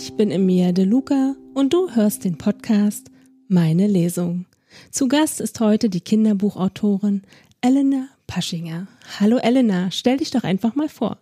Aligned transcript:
Ich 0.00 0.12
bin 0.12 0.30
Emilia 0.30 0.70
De 0.70 0.84
Luca 0.84 1.34
und 1.54 1.72
du 1.72 1.90
hörst 1.90 2.24
den 2.24 2.38
Podcast 2.38 3.10
Meine 3.48 3.88
Lesung. 3.88 4.46
Zu 4.92 5.08
Gast 5.08 5.40
ist 5.40 5.58
heute 5.58 5.90
die 5.90 6.00
Kinderbuchautorin 6.00 7.22
Elena 7.62 8.08
Paschinger. 8.28 8.86
Hallo 9.18 9.38
Elena, 9.38 9.90
stell 9.90 10.18
dich 10.18 10.30
doch 10.30 10.44
einfach 10.44 10.76
mal 10.76 10.88
vor. 10.88 11.18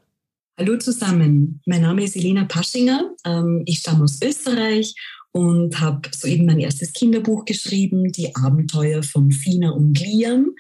Hallo 0.59 0.77
zusammen, 0.77 1.63
mein 1.65 1.81
Name 1.81 2.05
ist 2.05 2.17
Elena 2.17 2.45
Paschinger. 2.45 3.15
Ähm, 3.25 3.63
ich 3.65 3.79
stamme 3.79 4.05
aus 4.05 4.21
Österreich 4.23 4.95
und 5.33 5.81
habe 5.81 6.11
soeben 6.15 6.45
mein 6.45 6.61
erstes 6.61 6.93
Kinderbuch 6.93 7.47
geschrieben, 7.47 8.13
Die 8.13 8.37
Abenteuer 8.37 9.03
von 9.03 9.31
Fina 9.31 9.71
und 9.71 9.99
Liam. 9.99 10.51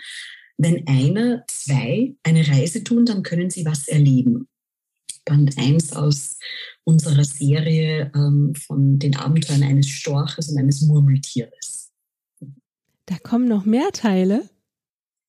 Wenn 0.56 0.86
einer, 0.86 1.44
zwei 1.48 2.14
eine 2.22 2.48
Reise 2.48 2.82
tun, 2.82 3.04
dann 3.04 3.22
können 3.22 3.50
sie 3.50 3.66
was 3.66 3.88
erleben. 3.88 4.48
Band 5.26 5.58
1 5.58 5.92
aus 5.92 6.38
unserer 6.84 7.24
Serie 7.24 8.10
ähm, 8.14 8.54
von 8.54 8.98
den 8.98 9.16
Abenteuern 9.16 9.62
eines 9.62 9.88
Storches 9.88 10.48
und 10.48 10.58
eines 10.58 10.80
Murmeltieres. 10.82 11.92
Da 13.04 13.18
kommen 13.18 13.46
noch 13.46 13.66
mehr 13.66 13.90
Teile? 13.92 14.48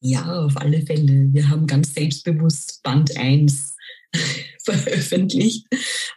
Ja, 0.01 0.45
auf 0.45 0.55
alle 0.57 0.81
Fälle. 0.83 1.33
Wir 1.33 1.49
haben 1.49 1.67
ganz 1.67 1.93
selbstbewusst 1.93 2.81
Band 2.83 3.17
1 3.17 3.75
veröffentlicht 4.63 5.67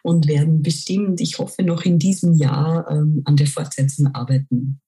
und 0.02 0.29
werden 0.29 0.62
bestimmt, 0.62 1.21
ich 1.21 1.38
hoffe, 1.38 1.62
noch 1.62 1.83
in 1.83 1.99
diesem 1.99 2.35
Jahr 2.35 2.88
ähm, 2.91 3.23
an 3.24 3.37
der 3.37 3.47
Fortsetzung 3.47 4.09
arbeiten. 4.09 4.80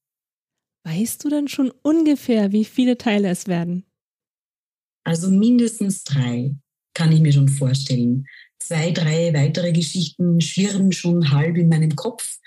Weißt 0.85 1.25
du 1.25 1.31
denn 1.31 1.49
schon 1.49 1.73
ungefähr, 1.83 2.53
wie 2.53 2.65
viele 2.65 2.99
Teile 2.99 3.29
es 3.29 3.47
werden? 3.47 3.85
Also 5.05 5.31
mindestens 5.31 6.05
drei, 6.05 6.57
kann 6.95 7.13
ich 7.13 7.21
mir 7.21 7.33
schon 7.33 7.49
vorstellen. 7.49 8.27
Zwei, 8.67 8.93
drei 8.93 9.35
weitere 9.35 9.73
Geschichten 9.73 10.41
schwirren 10.41 10.93
schon 10.93 11.33
halb 11.33 11.57
in 11.57 11.69
meinem 11.69 11.97
Kopf. 11.97 12.39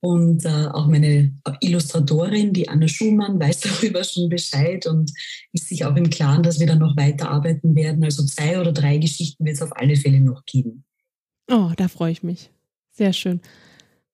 Und 0.00 0.44
äh, 0.44 0.68
auch 0.68 0.86
meine 0.86 1.32
Illustratorin, 1.60 2.52
die 2.52 2.68
Anna 2.68 2.86
Schumann, 2.86 3.40
weiß 3.40 3.60
darüber 3.60 4.04
schon 4.04 4.28
Bescheid 4.28 4.86
und 4.86 5.10
ist 5.52 5.68
sich 5.68 5.84
auch 5.84 5.96
im 5.96 6.10
Klaren, 6.10 6.42
dass 6.42 6.60
wir 6.60 6.66
dann 6.66 6.78
noch 6.78 6.96
weiterarbeiten 6.96 7.74
werden. 7.74 8.04
Also 8.04 8.24
zwei 8.24 8.60
oder 8.60 8.72
drei 8.72 8.98
Geschichten 8.98 9.44
wird 9.44 9.56
es 9.56 9.62
auf 9.62 9.74
alle 9.76 9.96
Fälle 9.96 10.20
noch 10.20 10.44
geben. 10.44 10.84
Oh, 11.50 11.72
da 11.76 11.88
freue 11.88 12.12
ich 12.12 12.22
mich. 12.22 12.50
Sehr 12.92 13.12
schön. 13.12 13.40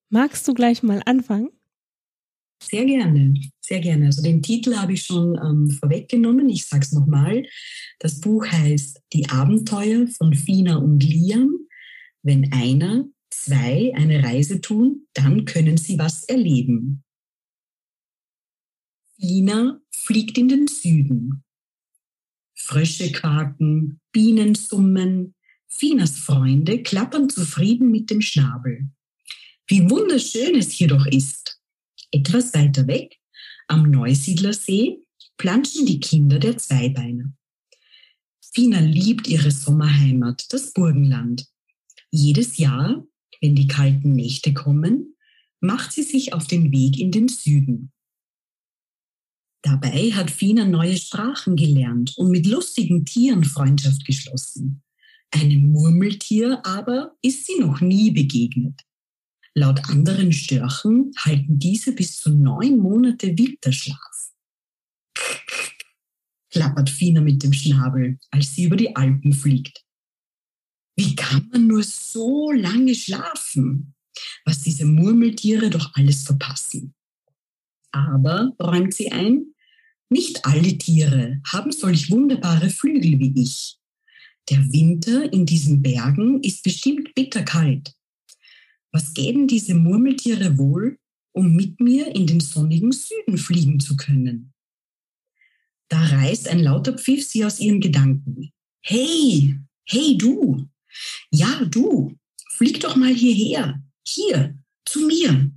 Magst 0.08 0.46
du 0.48 0.54
gleich 0.54 0.82
mal 0.82 1.02
anfangen? 1.04 1.50
Sehr 2.62 2.84
gerne, 2.84 3.34
sehr 3.60 3.80
gerne. 3.80 4.06
Also 4.06 4.22
den 4.22 4.40
Titel 4.40 4.76
habe 4.76 4.92
ich 4.92 5.02
schon 5.02 5.36
ähm, 5.36 5.70
vorweggenommen. 5.70 6.48
Ich 6.48 6.66
sage 6.66 6.84
es 6.84 6.92
nochmal. 6.92 7.44
Das 7.98 8.20
Buch 8.20 8.46
heißt 8.46 9.02
Die 9.12 9.28
Abenteuer 9.28 10.06
von 10.06 10.32
Fina 10.32 10.76
und 10.76 11.02
Liam. 11.02 11.50
Wenn 12.22 12.52
einer, 12.52 13.04
zwei 13.30 13.92
eine 13.96 14.22
Reise 14.22 14.60
tun, 14.60 15.06
dann 15.12 15.44
können 15.44 15.76
sie 15.76 15.98
was 15.98 16.24
erleben. 16.24 17.02
Fina 19.18 19.80
fliegt 19.90 20.38
in 20.38 20.48
den 20.48 20.68
Süden. 20.68 21.42
Frösche 22.54 23.10
quaken, 23.10 24.00
Bienen 24.12 24.54
summen, 24.54 25.34
Finas 25.66 26.18
Freunde 26.18 26.82
klappern 26.82 27.28
zufrieden 27.28 27.90
mit 27.90 28.10
dem 28.10 28.20
Schnabel. 28.20 28.88
Wie 29.66 29.88
wunderschön 29.90 30.54
es 30.54 30.70
hier 30.70 30.88
doch 30.88 31.06
ist. 31.06 31.51
Etwas 32.12 32.54
weiter 32.54 32.86
weg, 32.86 33.18
am 33.68 33.90
Neusiedlersee, 33.90 34.98
planschen 35.38 35.86
die 35.86 35.98
Kinder 35.98 36.38
der 36.38 36.58
Zweibeiner. 36.58 37.32
Fina 38.40 38.80
liebt 38.80 39.26
ihre 39.26 39.50
Sommerheimat, 39.50 40.52
das 40.52 40.74
Burgenland. 40.74 41.46
Jedes 42.10 42.58
Jahr, 42.58 43.02
wenn 43.40 43.54
die 43.54 43.66
kalten 43.66 44.12
Nächte 44.12 44.52
kommen, 44.52 45.16
macht 45.60 45.92
sie 45.92 46.02
sich 46.02 46.34
auf 46.34 46.46
den 46.46 46.70
Weg 46.70 46.98
in 46.98 47.10
den 47.10 47.28
Süden. 47.28 47.92
Dabei 49.62 50.10
hat 50.10 50.30
Fina 50.30 50.66
neue 50.66 50.98
Sprachen 50.98 51.56
gelernt 51.56 52.12
und 52.18 52.30
mit 52.30 52.46
lustigen 52.46 53.06
Tieren 53.06 53.44
Freundschaft 53.44 54.04
geschlossen. 54.04 54.82
Einem 55.30 55.70
Murmeltier 55.70 56.60
aber 56.66 57.16
ist 57.22 57.46
sie 57.46 57.58
noch 57.58 57.80
nie 57.80 58.10
begegnet. 58.10 58.82
Laut 59.54 59.84
anderen 59.90 60.32
Störchen 60.32 61.12
halten 61.18 61.58
diese 61.58 61.92
bis 61.92 62.16
zu 62.16 62.30
neun 62.30 62.78
Monate 62.78 63.36
Winterschlaf. 63.36 64.32
Klappert 66.50 66.88
Fina 66.88 67.20
mit 67.20 67.42
dem 67.42 67.52
Schnabel, 67.52 68.18
als 68.30 68.54
sie 68.54 68.64
über 68.64 68.76
die 68.76 68.94
Alpen 68.96 69.32
fliegt. 69.32 69.84
Wie 70.96 71.14
kann 71.14 71.48
man 71.52 71.66
nur 71.66 71.82
so 71.82 72.50
lange 72.50 72.94
schlafen? 72.94 73.94
Was 74.44 74.60
diese 74.60 74.84
Murmeltiere 74.84 75.70
doch 75.70 75.94
alles 75.94 76.22
verpassen. 76.22 76.94
Aber, 77.90 78.52
räumt 78.60 78.94
sie 78.94 79.12
ein, 79.12 79.54
nicht 80.08 80.44
alle 80.44 80.76
Tiere 80.76 81.40
haben 81.50 81.72
solch 81.72 82.10
wunderbare 82.10 82.68
Flügel 82.68 83.18
wie 83.18 83.32
ich. 83.40 83.78
Der 84.50 84.58
Winter 84.72 85.32
in 85.32 85.46
diesen 85.46 85.80
Bergen 85.80 86.42
ist 86.42 86.62
bestimmt 86.62 87.14
bitterkalt. 87.14 87.94
Was 88.92 89.14
gäben 89.14 89.48
diese 89.48 89.74
Murmeltiere 89.74 90.58
wohl, 90.58 90.98
um 91.32 91.56
mit 91.56 91.80
mir 91.80 92.14
in 92.14 92.26
den 92.26 92.40
sonnigen 92.40 92.92
Süden 92.92 93.38
fliegen 93.38 93.80
zu 93.80 93.96
können? 93.96 94.52
Da 95.88 96.04
reißt 96.04 96.48
ein 96.48 96.60
lauter 96.60 96.96
Pfiff 96.96 97.26
sie 97.26 97.44
aus 97.44 97.58
ihren 97.58 97.80
Gedanken. 97.80 98.52
Hey, 98.82 99.58
hey 99.86 100.16
du, 100.18 100.68
ja 101.30 101.64
du, 101.64 102.16
flieg 102.50 102.80
doch 102.80 102.96
mal 102.96 103.14
hierher, 103.14 103.82
hier, 104.06 104.58
zu 104.84 105.06
mir. 105.06 105.50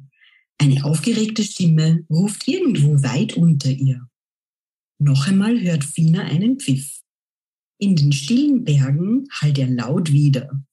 Eine 0.58 0.86
aufgeregte 0.86 1.44
Stimme 1.44 2.06
ruft 2.10 2.48
irgendwo 2.48 3.02
weit 3.04 3.34
unter 3.36 3.70
ihr. 3.70 4.08
Noch 4.98 5.28
einmal 5.28 5.60
hört 5.60 5.84
Fina 5.84 6.24
einen 6.24 6.60
Pfiff. 6.60 7.02
In 7.78 7.98
den 7.98 8.14
stillen 8.14 8.64
Bergen 8.64 9.28
hallt 9.32 9.58
er 9.58 9.68
laut 9.68 10.14
wieder. 10.14 10.64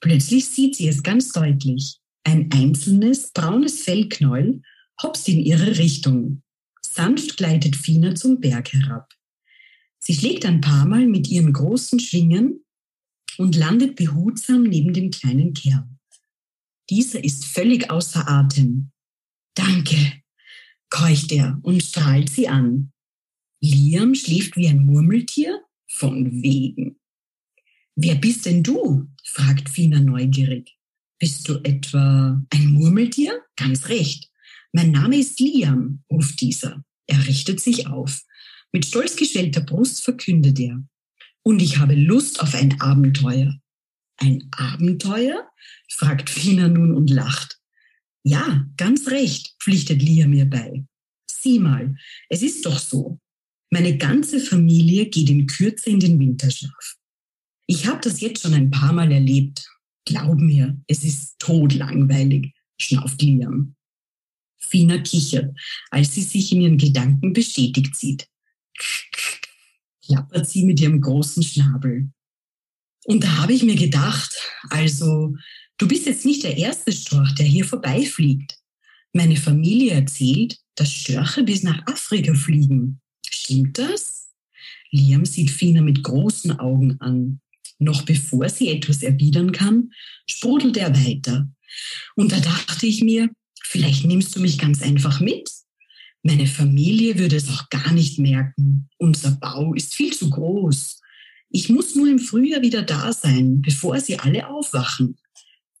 Plötzlich 0.00 0.48
sieht 0.48 0.76
sie 0.76 0.88
es 0.88 1.02
ganz 1.02 1.32
deutlich. 1.32 1.98
Ein 2.24 2.50
einzelnes 2.52 3.32
braunes 3.32 3.82
Fellknäuel 3.82 4.62
hopst 5.02 5.28
in 5.28 5.40
ihre 5.40 5.78
Richtung. 5.78 6.42
Sanft 6.82 7.36
gleitet 7.36 7.76
Fina 7.76 8.14
zum 8.14 8.40
Berg 8.40 8.72
herab. 8.72 9.12
Sie 9.98 10.14
schlägt 10.14 10.44
ein 10.44 10.60
paar 10.60 10.86
Mal 10.86 11.06
mit 11.06 11.28
ihren 11.28 11.52
großen 11.52 12.00
Schwingen 12.00 12.64
und 13.38 13.56
landet 13.56 13.96
behutsam 13.96 14.62
neben 14.62 14.92
dem 14.92 15.10
kleinen 15.10 15.52
Kerl. 15.52 15.88
Dieser 16.88 17.22
ist 17.22 17.44
völlig 17.44 17.90
außer 17.90 18.28
Atem. 18.28 18.92
Danke, 19.54 20.22
keucht 20.90 21.32
er 21.32 21.58
und 21.62 21.82
strahlt 21.82 22.30
sie 22.30 22.48
an. 22.48 22.92
Liam 23.60 24.14
schläft 24.14 24.56
wie 24.56 24.68
ein 24.68 24.84
Murmeltier? 24.84 25.62
Von 25.88 26.42
wegen. 26.42 26.98
Wer 27.98 28.16
bist 28.16 28.44
denn 28.44 28.62
du? 28.62 29.08
fragt 29.24 29.70
Fina 29.70 29.98
neugierig. 30.00 30.76
Bist 31.18 31.48
du 31.48 31.54
etwa 31.64 32.44
ein 32.50 32.66
Murmeltier? 32.66 33.42
Ganz 33.56 33.88
recht. 33.88 34.30
Mein 34.72 34.90
Name 34.90 35.16
ist 35.16 35.40
Liam, 35.40 36.04
ruft 36.10 36.42
dieser. 36.42 36.84
Er 37.06 37.26
richtet 37.26 37.58
sich 37.60 37.86
auf. 37.86 38.22
Mit 38.70 38.84
stolz 38.84 39.16
geschwellter 39.16 39.62
Brust 39.62 40.04
verkündet 40.04 40.60
er. 40.60 40.84
Und 41.42 41.62
ich 41.62 41.78
habe 41.78 41.94
Lust 41.94 42.40
auf 42.40 42.54
ein 42.54 42.78
Abenteuer. 42.82 43.58
Ein 44.18 44.46
Abenteuer? 44.50 45.48
fragt 45.88 46.28
Fina 46.28 46.68
nun 46.68 46.92
und 46.92 47.08
lacht. 47.08 47.58
Ja, 48.24 48.68
ganz 48.76 49.08
recht, 49.08 49.54
pflichtet 49.58 50.02
Lia 50.02 50.26
mir 50.26 50.44
bei. 50.44 50.84
Sieh 51.30 51.60
mal, 51.60 51.96
es 52.28 52.42
ist 52.42 52.66
doch 52.66 52.78
so. 52.78 53.18
Meine 53.70 53.96
ganze 53.96 54.40
Familie 54.40 55.06
geht 55.06 55.30
in 55.30 55.46
Kürze 55.46 55.88
in 55.88 56.00
den 56.00 56.18
Winterschlaf. 56.18 56.96
Ich 57.66 57.86
habe 57.86 58.00
das 58.00 58.20
jetzt 58.20 58.42
schon 58.42 58.54
ein 58.54 58.70
paar 58.70 58.92
Mal 58.92 59.10
erlebt. 59.10 59.68
Glaub 60.04 60.38
mir, 60.38 60.80
es 60.86 61.02
ist 61.02 61.38
todlangweilig, 61.38 62.54
schnauft 62.78 63.20
Liam. 63.22 63.74
Fina 64.58 64.98
kichert, 64.98 65.56
als 65.90 66.14
sie 66.14 66.22
sich 66.22 66.52
in 66.52 66.62
ihren 66.62 66.78
Gedanken 66.78 67.32
bestätigt 67.32 67.96
sieht. 67.96 68.28
Klappert 70.04 70.48
sie 70.48 70.64
mit 70.64 70.80
ihrem 70.80 71.00
großen 71.00 71.42
Schnabel. 71.42 72.10
Und 73.04 73.24
da 73.24 73.38
habe 73.38 73.52
ich 73.52 73.62
mir 73.62 73.76
gedacht, 73.76 74.34
also, 74.70 75.34
du 75.78 75.88
bist 75.88 76.06
jetzt 76.06 76.24
nicht 76.24 76.44
der 76.44 76.56
erste 76.56 76.92
Storch, 76.92 77.34
der 77.34 77.46
hier 77.46 77.64
vorbeifliegt. 77.64 78.58
Meine 79.12 79.36
Familie 79.36 79.92
erzählt, 79.92 80.58
dass 80.74 80.92
Störche 80.92 81.42
bis 81.42 81.62
nach 81.62 81.86
Afrika 81.86 82.34
fliegen. 82.34 83.00
Stimmt 83.28 83.78
das? 83.78 84.28
Liam 84.90 85.24
sieht 85.24 85.50
Fina 85.50 85.82
mit 85.82 86.02
großen 86.02 86.58
Augen 86.58 87.00
an. 87.00 87.40
Noch 87.78 88.02
bevor 88.02 88.48
sie 88.48 88.68
etwas 88.68 89.02
erwidern 89.02 89.52
kann, 89.52 89.90
sprudelt 90.28 90.76
er 90.76 90.94
weiter. 90.94 91.48
Und 92.14 92.32
da 92.32 92.40
dachte 92.40 92.86
ich 92.86 93.02
mir, 93.02 93.30
vielleicht 93.62 94.04
nimmst 94.04 94.34
du 94.34 94.40
mich 94.40 94.58
ganz 94.58 94.82
einfach 94.82 95.20
mit. 95.20 95.50
Meine 96.22 96.46
Familie 96.46 97.18
würde 97.18 97.36
es 97.36 97.48
auch 97.50 97.68
gar 97.68 97.92
nicht 97.92 98.18
merken. 98.18 98.88
Unser 98.98 99.32
Bau 99.32 99.74
ist 99.74 99.94
viel 99.94 100.12
zu 100.12 100.30
groß. 100.30 101.00
Ich 101.50 101.68
muss 101.68 101.94
nur 101.94 102.08
im 102.08 102.18
Frühjahr 102.18 102.62
wieder 102.62 102.82
da 102.82 103.12
sein, 103.12 103.62
bevor 103.62 104.00
sie 104.00 104.18
alle 104.18 104.48
aufwachen. 104.48 105.16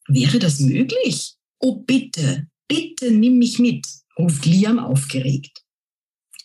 Wäre 0.06 0.38
das 0.38 0.60
möglich? 0.60 1.34
Oh, 1.58 1.80
bitte, 1.80 2.46
bitte 2.68 3.10
nimm 3.10 3.38
mich 3.38 3.58
mit, 3.58 3.86
ruft 4.18 4.46
Liam 4.46 4.78
aufgeregt. 4.78 5.64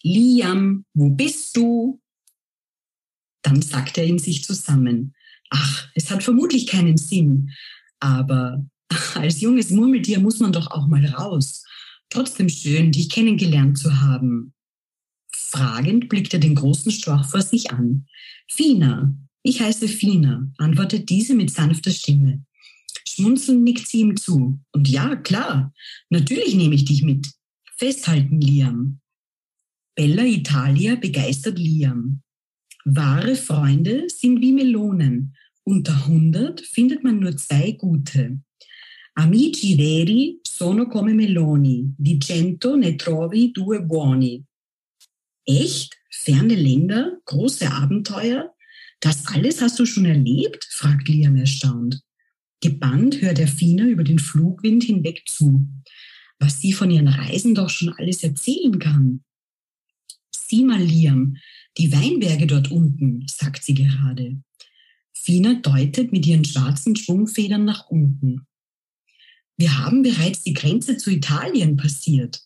Liam, 0.02 0.86
wo 0.94 1.10
bist 1.10 1.56
du? 1.56 2.02
Dann 3.44 3.62
sagt 3.62 3.98
er 3.98 4.06
in 4.06 4.20
sich 4.20 4.44
zusammen. 4.44 5.14
Ach, 5.52 5.88
es 5.94 6.10
hat 6.10 6.24
vermutlich 6.24 6.66
keinen 6.66 6.98
Sinn, 6.98 7.52
aber 8.00 8.66
als 9.16 9.42
junges 9.42 9.70
Murmeltier 9.70 10.20
muss 10.20 10.40
man 10.40 10.52
doch 10.52 10.72
auch 10.72 10.88
mal 10.88 11.06
raus. 11.06 11.64
Trotzdem 12.10 12.50
schön, 12.50 12.92
dich 12.92 13.10
kennengelernt 13.10 13.78
zu 13.78 14.02
haben. 14.02 14.54
Fragend 15.34 16.10
blickt 16.10 16.34
er 16.34 16.40
den 16.40 16.56
großen 16.56 16.92
Storch 16.92 17.26
vor 17.26 17.42
sich 17.42 17.72
an. 17.72 18.08
Fina, 18.50 19.14
ich 19.44 19.62
heiße 19.62 19.88
Fina, 19.88 20.50
antwortet 20.58 21.10
diese 21.10 21.36
mit 21.36 21.52
sanfter 21.52 21.92
Stimme. 21.92 22.46
Schmunzelnd 23.08 23.64
nickt 23.64 23.88
sie 23.88 24.00
ihm 24.00 24.16
zu. 24.16 24.60
Und 24.72 24.88
ja, 24.88 25.16
klar, 25.18 25.74
natürlich 26.10 26.56
nehme 26.56 26.76
ich 26.76 26.86
dich 26.86 27.04
mit. 27.04 27.28
Festhalten, 27.78 28.40
Liam. 28.40 29.02
Bella 29.96 30.24
Italia 30.24 30.96
begeistert 30.96 31.60
Liam. 31.60 32.22
Wahre 32.86 33.36
Freunde 33.36 34.08
sind 34.10 34.42
wie 34.42 34.54
Melonen. 34.54 35.36
Unter 35.64 35.94
100 35.94 36.62
findet 36.62 37.04
man 37.04 37.20
nur 37.20 37.38
zwei 37.38 37.72
gute. 37.74 38.42
Amici 39.14 39.76
veri 39.76 40.40
sono 40.42 40.88
come 40.88 41.14
meloni, 41.14 41.94
di 41.98 42.20
cento 42.20 42.76
ne 42.76 42.96
trovi 42.96 43.52
due 43.52 43.82
buoni. 43.82 44.44
Echt? 45.44 45.98
Ferne 46.10 46.56
Länder? 46.56 47.20
Große 47.26 47.70
Abenteuer? 47.72 48.54
Das 49.00 49.26
alles 49.28 49.62
hast 49.62 49.80
du 49.80 49.86
schon 49.86 50.06
erlebt? 50.06 50.66
fragt 50.70 51.08
Liam 51.08 51.36
erstaunt. 51.36 52.02
Gebannt 52.62 53.22
hört 53.22 53.40
er 53.40 53.48
Fina 53.48 53.86
über 53.86 54.04
den 54.04 54.20
Flugwind 54.20 54.84
hinweg 54.84 55.24
zu. 55.28 55.68
Was 56.40 56.60
sie 56.60 56.74
von 56.74 56.92
ihren 56.92 57.08
Reisen 57.08 57.56
doch 57.56 57.70
schon 57.70 57.94
alles 57.94 58.24
erzählen 58.24 58.78
kann. 58.80 59.24
Sieh 60.32 60.64
mal, 60.64 60.82
Liam, 60.82 61.38
die 61.78 61.92
Weinberge 61.92 62.48
dort 62.48 62.72
unten, 62.72 63.26
sagt 63.28 63.64
sie 63.64 63.74
gerade. 63.74 64.42
Fina 65.24 65.54
deutet 65.54 66.12
mit 66.12 66.26
ihren 66.26 66.44
schwarzen 66.44 66.96
Schwungfedern 66.96 67.64
nach 67.64 67.88
unten. 67.90 68.48
Wir 69.56 69.78
haben 69.78 70.02
bereits 70.02 70.42
die 70.42 70.54
Grenze 70.54 70.98
zu 70.98 71.12
Italien 71.12 71.78
passiert. 71.78 72.42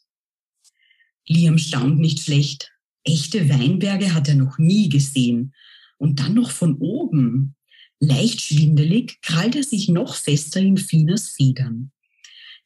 Liam 1.25 1.57
staunt 1.57 2.00
nicht 2.00 2.19
schlecht. 2.19 2.74
Echte 3.06 3.48
Weinberge 3.48 4.13
hat 4.13 4.27
er 4.27 4.36
noch 4.36 4.57
nie 4.57 4.89
gesehen. 4.89 5.54
Und 5.98 6.19
dann 6.19 6.33
noch 6.33 6.51
von 6.51 6.75
oben. 6.80 7.56
Leicht 8.01 8.42
schwindelig 8.42 9.21
krallt 9.21 9.56
er 9.56 9.63
sich 9.63 9.88
noch 9.88 10.13
fester 10.13 10.60
in 10.60 10.75
Finas 10.75 11.30
Federn. 11.30 11.94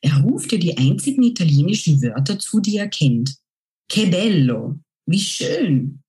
Er 0.01 0.17
ruft 0.21 0.51
ihr 0.51 0.59
die 0.59 0.75
einzigen 0.75 1.21
italienischen 1.21 2.01
Wörter 2.01 2.39
zu, 2.39 2.59
die 2.59 2.77
er 2.77 2.87
kennt. 2.87 3.35
Che 3.87 4.07
bello, 4.07 4.79
wie 5.05 5.19
schön. 5.19 6.01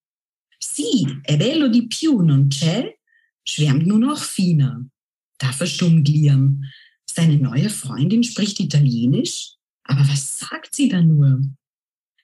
Sì, 0.58 1.06
è 1.24 1.36
bello 1.36 1.68
di 1.68 1.86
più, 1.86 2.22
non 2.22 2.48
c'è? 2.48 2.99
Schwärmt 3.48 3.86
nun 3.86 4.08
auch 4.08 4.22
Fina. 4.22 4.84
Da 5.38 5.52
verstummt 5.52 6.08
Liam. 6.08 6.64
Seine 7.06 7.38
neue 7.38 7.70
Freundin 7.70 8.22
spricht 8.22 8.60
Italienisch, 8.60 9.54
aber 9.84 10.00
was 10.08 10.38
sagt 10.38 10.74
sie 10.74 10.88
da 10.88 11.02
nur? 11.02 11.42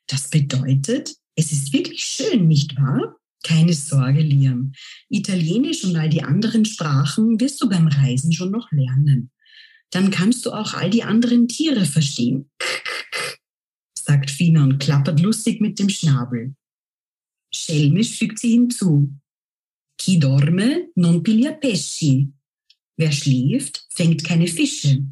Das 0.06 0.30
bedeutet, 0.30 1.16
es 1.34 1.50
ist 1.50 1.72
wirklich 1.72 2.02
schön, 2.04 2.46
nicht 2.46 2.76
wahr? 2.76 3.16
Keine 3.42 3.74
Sorge, 3.74 4.20
Liam. 4.20 4.72
Italienisch 5.08 5.84
und 5.84 5.96
all 5.96 6.08
die 6.08 6.22
anderen 6.22 6.64
Sprachen 6.64 7.40
wirst 7.40 7.60
du 7.62 7.68
beim 7.68 7.88
Reisen 7.88 8.32
schon 8.32 8.50
noch 8.50 8.70
lernen. 8.70 9.30
Dann 9.90 10.10
kannst 10.10 10.46
du 10.46 10.52
auch 10.52 10.74
all 10.74 10.90
die 10.90 11.02
anderen 11.02 11.48
Tiere 11.48 11.84
verstehen. 11.84 12.50
sagt 13.98 14.30
Fina 14.30 14.62
und 14.62 14.78
klappert 14.78 15.20
lustig 15.20 15.60
mit 15.60 15.78
dem 15.78 15.88
Schnabel. 15.88 16.54
Schelmisch 17.52 18.18
fügt 18.18 18.38
sie 18.38 18.52
hinzu. 18.52 19.12
Chi 19.98 20.18
dorme 20.18 20.90
non 20.94 21.22
piglia 21.22 21.52
pesci. 21.52 22.32
Wer 22.96 23.12
schläft, 23.12 23.86
fängt 23.90 24.24
keine 24.24 24.46
Fische. 24.46 25.04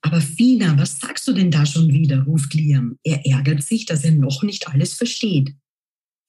Aber 0.00 0.20
Fina, 0.20 0.78
was 0.78 0.98
sagst 1.00 1.26
du 1.26 1.32
denn 1.32 1.50
da 1.50 1.66
schon 1.66 1.88
wieder? 1.92 2.22
ruft 2.22 2.54
Liam. 2.54 2.98
Er 3.02 3.26
ärgert 3.26 3.62
sich, 3.62 3.86
dass 3.86 4.04
er 4.04 4.12
noch 4.12 4.42
nicht 4.42 4.68
alles 4.68 4.94
versteht. 4.94 5.54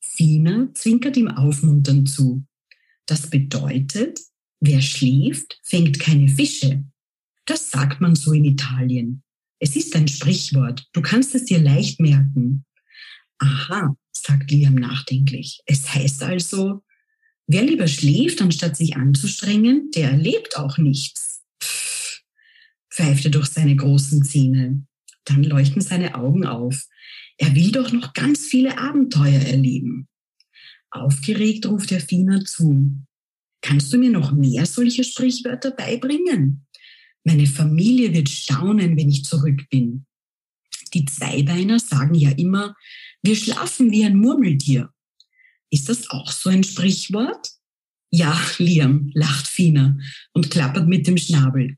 Fina 0.01 0.69
zwinkert 0.73 1.17
ihm 1.17 1.27
aufmunternd 1.27 2.09
zu. 2.09 2.43
Das 3.05 3.29
bedeutet, 3.29 4.19
wer 4.59 4.81
schläft, 4.81 5.59
fängt 5.63 5.99
keine 5.99 6.27
Fische. 6.27 6.83
Das 7.45 7.71
sagt 7.71 8.01
man 8.01 8.15
so 8.15 8.33
in 8.33 8.45
Italien. 8.45 9.23
Es 9.59 9.75
ist 9.75 9.95
ein 9.95 10.07
Sprichwort. 10.07 10.87
Du 10.93 11.01
kannst 11.01 11.35
es 11.35 11.45
dir 11.45 11.59
leicht 11.59 11.99
merken. 11.99 12.65
Aha, 13.39 13.95
sagt 14.11 14.51
Liam 14.51 14.75
nachdenklich. 14.75 15.61
Es 15.65 15.93
heißt 15.93 16.23
also, 16.23 16.83
Wer 17.51 17.63
lieber 17.63 17.87
schläft, 17.87 18.43
anstatt 18.43 18.77
sich 18.77 18.95
anzustrengen, 18.95 19.89
der 19.95 20.11
erlebt 20.11 20.55
auch 20.55 20.77
nichts. 20.77 21.41
Pff, 21.59 22.21
pfeift 22.93 23.25
er 23.25 23.31
durch 23.31 23.47
seine 23.47 23.75
großen 23.75 24.23
Zähne. 24.23 24.85
Dann 25.25 25.43
leuchten 25.43 25.81
seine 25.81 26.13
Augen 26.13 26.45
auf. 26.45 26.85
Er 27.37 27.55
will 27.55 27.71
doch 27.71 27.91
noch 27.91 28.13
ganz 28.13 28.45
viele 28.45 28.77
Abenteuer 28.77 29.41
erleben. 29.41 30.07
Aufgeregt 30.91 31.65
ruft 31.65 31.91
er 31.91 32.01
Fina 32.01 32.45
zu. 32.45 32.95
Kannst 33.61 33.91
du 33.91 33.97
mir 33.97 34.11
noch 34.11 34.31
mehr 34.31 34.67
solche 34.67 35.03
Sprichwörter 35.03 35.71
beibringen? 35.71 36.67
Meine 37.23 37.47
Familie 37.47 38.13
wird 38.13 38.29
staunen, 38.29 38.95
wenn 38.95 39.09
ich 39.09 39.25
zurück 39.25 39.67
bin. 39.71 40.05
Die 40.93 41.05
Zweibeiner 41.05 41.79
sagen 41.79 42.13
ja 42.13 42.29
immer, 42.29 42.75
wir 43.23 43.35
schlafen 43.35 43.91
wie 43.91 44.05
ein 44.05 44.17
Murmeltier. 44.17 44.93
Ist 45.71 45.89
das 45.89 46.09
auch 46.09 46.31
so 46.31 46.49
ein 46.49 46.63
Sprichwort? 46.63 47.49
Ja, 48.11 48.39
Liam, 48.57 49.11
lacht 49.13 49.47
Fina 49.47 49.97
und 50.33 50.49
klappert 50.49 50.87
mit 50.87 51.05
dem 51.05 51.17
Schnabel. 51.17 51.77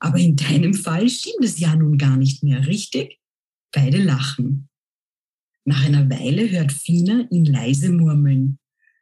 Aber 0.00 0.18
in 0.18 0.36
deinem 0.36 0.74
Fall 0.74 1.08
stimmt 1.08 1.42
es 1.44 1.58
ja 1.58 1.74
nun 1.74 1.98
gar 1.98 2.16
nicht 2.16 2.44
mehr, 2.44 2.66
richtig? 2.66 3.18
Beide 3.72 3.98
lachen. 3.98 4.68
Nach 5.64 5.84
einer 5.84 6.08
Weile 6.08 6.48
hört 6.50 6.72
Fina 6.72 7.26
ihn 7.30 7.44
leise 7.44 7.90
murmeln. 7.90 8.58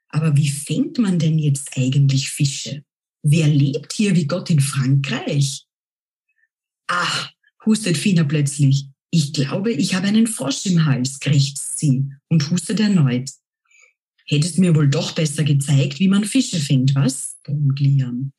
Aber 0.08 0.36
wie 0.36 0.48
fängt 0.48 0.98
man 0.98 1.18
denn 1.18 1.38
jetzt 1.38 1.76
eigentlich 1.76 2.30
Fische? 2.30 2.84
Wer 3.22 3.48
lebt 3.48 3.92
hier 3.92 4.16
wie 4.16 4.26
Gott 4.26 4.50
in 4.50 4.60
Frankreich? 4.60 5.66
Ah, 6.88 7.28
hustet 7.64 7.96
Fina 7.96 8.24
plötzlich. 8.24 8.86
Ich 9.10 9.32
glaube, 9.32 9.72
ich 9.72 9.94
habe 9.94 10.08
einen 10.08 10.26
Frosch 10.26 10.66
im 10.66 10.84
Hals, 10.84 11.20
krächzt 11.20 11.78
sie 11.78 12.04
und 12.28 12.50
hustet 12.50 12.80
erneut. 12.80 13.30
Hättest 14.26 14.58
mir 14.58 14.74
wohl 14.74 14.88
doch 14.88 15.12
besser 15.12 15.44
gezeigt, 15.44 16.00
wie 16.00 16.08
man 16.08 16.24
Fische 16.24 16.58
fängt, 16.58 16.94
was? 16.94 17.36
brummt 17.44 17.78
Liam. 17.78 18.32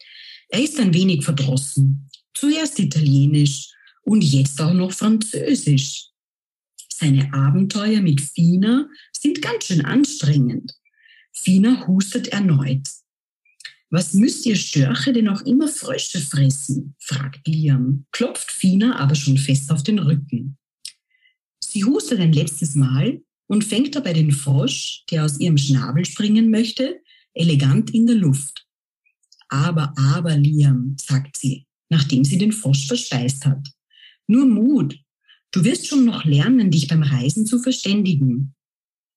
Er 0.49 0.61
ist 0.61 0.79
ein 0.79 0.93
wenig 0.93 1.23
verdrossen. 1.23 2.09
Zuerst 2.33 2.77
Italienisch 2.79 3.69
und 4.03 4.23
jetzt 4.23 4.61
auch 4.61 4.73
noch 4.73 4.91
Französisch. 4.91 6.09
Seine 6.89 7.33
Abenteuer 7.33 8.01
mit 8.01 8.21
Fina 8.21 8.89
sind 9.13 9.41
ganz 9.41 9.65
schön 9.65 9.85
anstrengend. 9.85 10.73
Fina 11.31 11.87
hustet 11.87 12.29
erneut. 12.29 12.87
Was 13.89 14.13
müsst 14.13 14.45
ihr 14.45 14.57
Störche 14.57 15.13
denn 15.13 15.29
auch 15.29 15.41
immer 15.41 15.67
Frösche 15.67 16.19
fressen? 16.19 16.95
fragt 16.99 17.47
Liam, 17.47 18.05
klopft 18.11 18.51
Fina 18.51 18.97
aber 18.97 19.15
schon 19.15 19.37
fest 19.37 19.71
auf 19.71 19.83
den 19.83 19.99
Rücken. 19.99 20.57
Sie 21.63 21.83
hustet 21.83 22.19
ein 22.19 22.33
letztes 22.33 22.75
Mal 22.75 23.21
und 23.47 23.63
fängt 23.63 23.95
dabei 23.95 24.13
den 24.13 24.31
Frosch, 24.31 25.05
der 25.09 25.23
aus 25.23 25.39
ihrem 25.39 25.57
Schnabel 25.57 26.03
springen 26.03 26.49
möchte, 26.49 27.01
elegant 27.33 27.91
in 27.91 28.07
der 28.07 28.15
Luft. 28.15 28.65
Aber, 29.47 29.93
aber, 29.97 30.35
Liam, 30.35 30.97
sagt 30.99 31.37
sie, 31.37 31.65
nachdem 31.89 32.25
sie 32.25 32.37
den 32.37 32.51
Frosch 32.51 32.87
verspeist 32.87 33.45
hat. 33.45 33.65
Nur 34.27 34.45
Mut. 34.45 34.99
Du 35.51 35.63
wirst 35.63 35.87
schon 35.87 36.03
noch 36.03 36.25
lernen, 36.25 36.71
dich 36.71 36.89
beim 36.89 37.03
Reisen 37.03 37.45
zu 37.45 37.59
verständigen. 37.59 38.53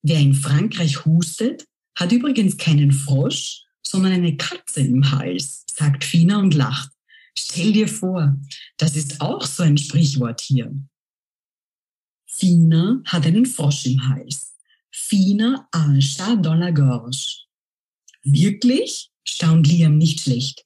Wer 0.02 0.20
in 0.20 0.34
Frankreich 0.34 1.04
hustet, 1.04 1.64
hat 1.96 2.12
übrigens 2.12 2.56
keinen 2.56 2.92
Frosch, 2.92 3.64
sondern 3.82 4.12
eine 4.12 4.36
Katze 4.36 4.80
im 4.80 5.10
Hals, 5.10 5.64
sagt 5.72 6.04
Fina 6.04 6.38
und 6.38 6.54
lacht. 6.54 6.90
Stell 7.36 7.72
dir 7.72 7.88
vor, 7.88 8.36
das 8.76 8.96
ist 8.96 9.20
auch 9.20 9.44
so 9.44 9.62
ein 9.62 9.78
Sprichwort 9.78 10.40
hier. 10.40 10.74
Fina 12.26 13.00
hat 13.04 13.26
einen 13.26 13.46
Frosch 13.46 13.86
im 13.86 14.08
Hals. 14.08 14.54
Fina 14.90 15.68
a 15.72 15.84
un 15.86 16.00
chat 16.00 16.44
dans 16.44 16.58
la 16.58 16.70
gorge. 16.70 17.46
Wirklich? 18.22 19.10
staunt 19.24 19.66
Liam 19.66 19.96
nicht 19.96 20.20
schlecht. 20.20 20.64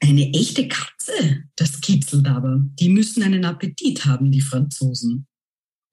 Eine 0.00 0.32
echte 0.32 0.66
Katze? 0.68 1.44
Das 1.56 1.80
kitzelt 1.80 2.26
aber. 2.26 2.64
Die 2.80 2.88
müssen 2.88 3.22
einen 3.22 3.44
Appetit 3.44 4.06
haben, 4.06 4.30
die 4.30 4.40
Franzosen. 4.40 5.26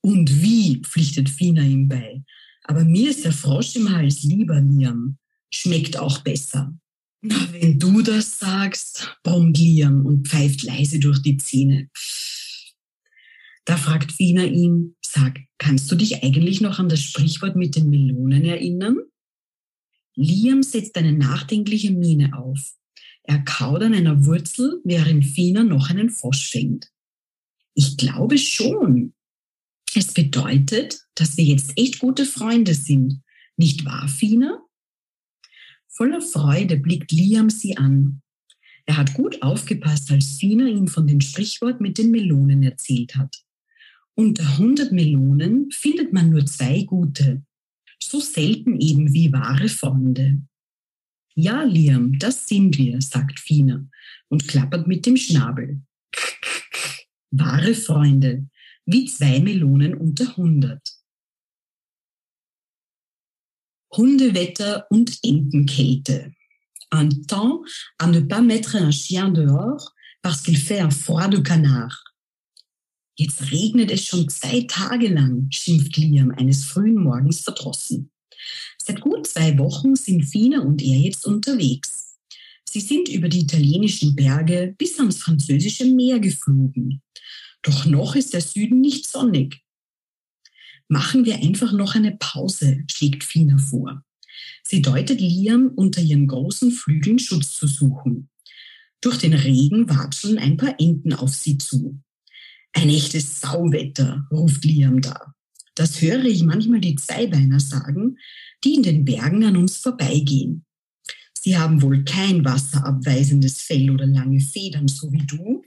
Und 0.01 0.41
wie? 0.41 0.81
pflichtet 0.81 1.29
Fina 1.29 1.61
ihm 1.61 1.87
bei. 1.87 2.23
Aber 2.63 2.83
mir 2.83 3.09
ist 3.09 3.25
der 3.25 3.33
Frosch 3.33 3.75
im 3.75 3.91
Hals 3.91 4.23
lieber, 4.23 4.59
Liam. 4.61 5.17
Schmeckt 5.53 5.97
auch 5.97 6.19
besser. 6.19 6.77
Na, 7.21 7.35
wenn 7.51 7.79
du 7.79 8.01
das 8.01 8.39
sagst, 8.39 9.17
brummt 9.23 9.57
Liam 9.57 10.05
und 10.05 10.27
pfeift 10.27 10.63
leise 10.63 10.99
durch 10.99 11.21
die 11.21 11.37
Zähne. 11.37 11.89
Da 13.65 13.75
fragt 13.75 14.11
Fina 14.11 14.45
ihn, 14.45 14.95
sag, 15.05 15.39
kannst 15.57 15.91
du 15.91 15.95
dich 15.95 16.23
eigentlich 16.23 16.61
noch 16.61 16.79
an 16.79 16.89
das 16.89 17.01
Sprichwort 17.01 17.55
mit 17.55 17.75
den 17.75 17.89
Melonen 17.89 18.45
erinnern? 18.45 18.97
Liam 20.15 20.63
setzt 20.63 20.95
eine 20.97 21.13
nachdenkliche 21.13 21.91
Miene 21.91 22.37
auf. 22.37 22.73
Er 23.23 23.39
kaut 23.39 23.83
an 23.83 23.93
einer 23.93 24.25
Wurzel, 24.25 24.79
während 24.83 25.25
Fina 25.25 25.63
noch 25.63 25.89
einen 25.89 26.09
Frosch 26.09 26.49
fängt. 26.49 26.89
Ich 27.73 27.97
glaube 27.97 28.37
schon. 28.37 29.13
Es 29.93 30.13
bedeutet, 30.13 31.01
dass 31.15 31.37
wir 31.37 31.43
jetzt 31.43 31.73
echt 31.77 31.99
gute 31.99 32.25
Freunde 32.25 32.73
sind. 32.73 33.21
Nicht 33.57 33.85
wahr, 33.85 34.07
Fina? 34.07 34.63
Voller 35.97 36.21
Freude 36.21 36.77
blickt 36.77 37.11
Liam 37.11 37.49
sie 37.49 37.75
an. 37.75 38.21
Er 38.85 38.97
hat 38.97 39.15
gut 39.15 39.41
aufgepasst, 39.41 40.11
als 40.11 40.37
Fina 40.39 40.67
ihm 40.67 40.87
von 40.87 41.07
dem 41.07 41.19
Sprichwort 41.19 41.81
mit 41.81 41.97
den 41.97 42.11
Melonen 42.11 42.61
erzählt 42.61 43.15
hat. 43.15 43.35
Unter 44.13 44.43
100 44.43 44.91
Melonen 44.91 45.71
findet 45.71 46.13
man 46.13 46.29
nur 46.29 46.45
zwei 46.45 46.83
gute. 46.83 47.43
So 47.99 48.19
selten 48.19 48.79
eben 48.79 49.11
wie 49.11 49.33
wahre 49.33 49.69
Freunde. 49.69 50.43
Ja, 51.33 51.63
Liam, 51.63 52.19
das 52.19 52.45
sind 52.45 52.77
wir, 52.77 53.01
sagt 53.01 53.39
Fina 53.39 53.83
und 54.29 54.47
klappert 54.47 54.87
mit 54.87 55.07
dem 55.07 55.17
Schnabel. 55.17 55.81
Wahre 57.31 57.73
Freunde, 57.73 58.47
wie 58.85 59.05
zwei 59.05 59.39
Melonen 59.39 59.95
unter 59.95 60.29
100. 60.29 60.96
Hundewetter 63.91 64.85
und 64.89 65.17
Entenkälte. 65.23 66.31
Un 66.91 67.09
temps 67.27 67.61
à 67.99 68.07
ne 68.07 68.21
pas 68.21 68.41
mettre 68.41 68.75
un 68.75 68.91
chien 68.91 69.29
dehors 69.29 69.93
parce 70.21 70.41
qu'il 70.41 70.57
fait 70.57 70.79
un 70.79 70.91
froid 70.91 71.27
de 71.27 71.39
canard. 71.39 72.03
Jetzt 73.17 73.51
regnet 73.51 73.91
es 73.91 74.05
schon 74.05 74.29
zwei 74.29 74.61
Tage 74.67 75.07
lang, 75.07 75.47
schimpft 75.49 75.97
Liam 75.97 76.31
eines 76.31 76.65
frühen 76.65 76.95
Morgens 76.95 77.41
verdrossen. 77.41 78.11
Seit 78.77 79.01
gut 79.01 79.25
zwei 79.25 79.57
Wochen 79.57 79.95
sind 79.95 80.23
Fina 80.23 80.61
und 80.61 80.81
er 80.81 80.97
jetzt 80.99 81.25
unterwegs. 81.25 82.15
Sie 82.69 82.79
sind 82.79 83.09
über 83.09 83.27
die 83.27 83.41
italienischen 83.41 84.15
Berge 84.15 84.75
bis 84.77 84.99
ans 84.99 85.17
französische 85.17 85.85
Meer 85.85 86.19
geflogen. 86.19 87.01
Doch 87.63 87.85
noch 87.85 88.15
ist 88.15 88.33
der 88.33 88.41
Süden 88.41 88.81
nicht 88.81 89.07
sonnig. 89.07 89.61
Machen 90.89 91.25
wir 91.25 91.35
einfach 91.35 91.73
noch 91.73 91.95
eine 91.95 92.15
Pause, 92.15 92.83
schlägt 92.89 93.23
Fina 93.23 93.57
vor. 93.57 94.03
Sie 94.63 94.81
deutet 94.81 95.19
Liam 95.19 95.71
unter 95.75 96.01
ihren 96.01 96.27
großen 96.27 96.71
Flügeln 96.71 97.19
Schutz 97.19 97.53
zu 97.53 97.67
suchen. 97.67 98.29
Durch 99.01 99.17
den 99.17 99.33
Regen 99.33 99.89
watscheln 99.89 100.37
ein 100.37 100.57
paar 100.57 100.79
Enten 100.79 101.13
auf 101.13 101.33
sie 101.33 101.57
zu. 101.57 102.01
Ein 102.73 102.89
echtes 102.89 103.41
Sauwetter, 103.41 104.27
ruft 104.31 104.63
Liam 104.65 105.01
da. 105.01 105.33
Das 105.75 106.01
höre 106.01 106.25
ich 106.25 106.43
manchmal 106.43 106.81
die 106.81 106.95
Zweibeiner 106.95 107.59
sagen, 107.59 108.17
die 108.63 108.75
in 108.75 108.83
den 108.83 109.05
Bergen 109.05 109.43
an 109.43 109.57
uns 109.57 109.77
vorbeigehen. 109.77 110.65
Sie 111.33 111.57
haben 111.57 111.81
wohl 111.81 112.03
kein 112.03 112.43
wasserabweisendes 112.43 113.61
Fell 113.61 113.91
oder 113.91 114.07
lange 114.07 114.39
Federn, 114.39 114.87
so 114.87 115.11
wie 115.11 115.25
du? 115.25 115.63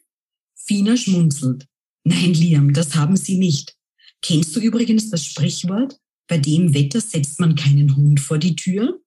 Fina 0.54 0.96
schmunzelt. 0.96 1.66
Nein, 2.04 2.34
Liam, 2.34 2.72
das 2.72 2.94
haben 2.96 3.16
sie 3.16 3.38
nicht. 3.38 3.76
Kennst 4.22 4.54
du 4.54 4.60
übrigens 4.60 5.10
das 5.10 5.24
Sprichwort, 5.24 5.96
bei 6.28 6.38
dem 6.38 6.74
Wetter 6.74 7.00
setzt 7.00 7.40
man 7.40 7.54
keinen 7.54 7.96
Hund 7.96 8.20
vor 8.20 8.38
die 8.38 8.54
Tür? 8.54 9.00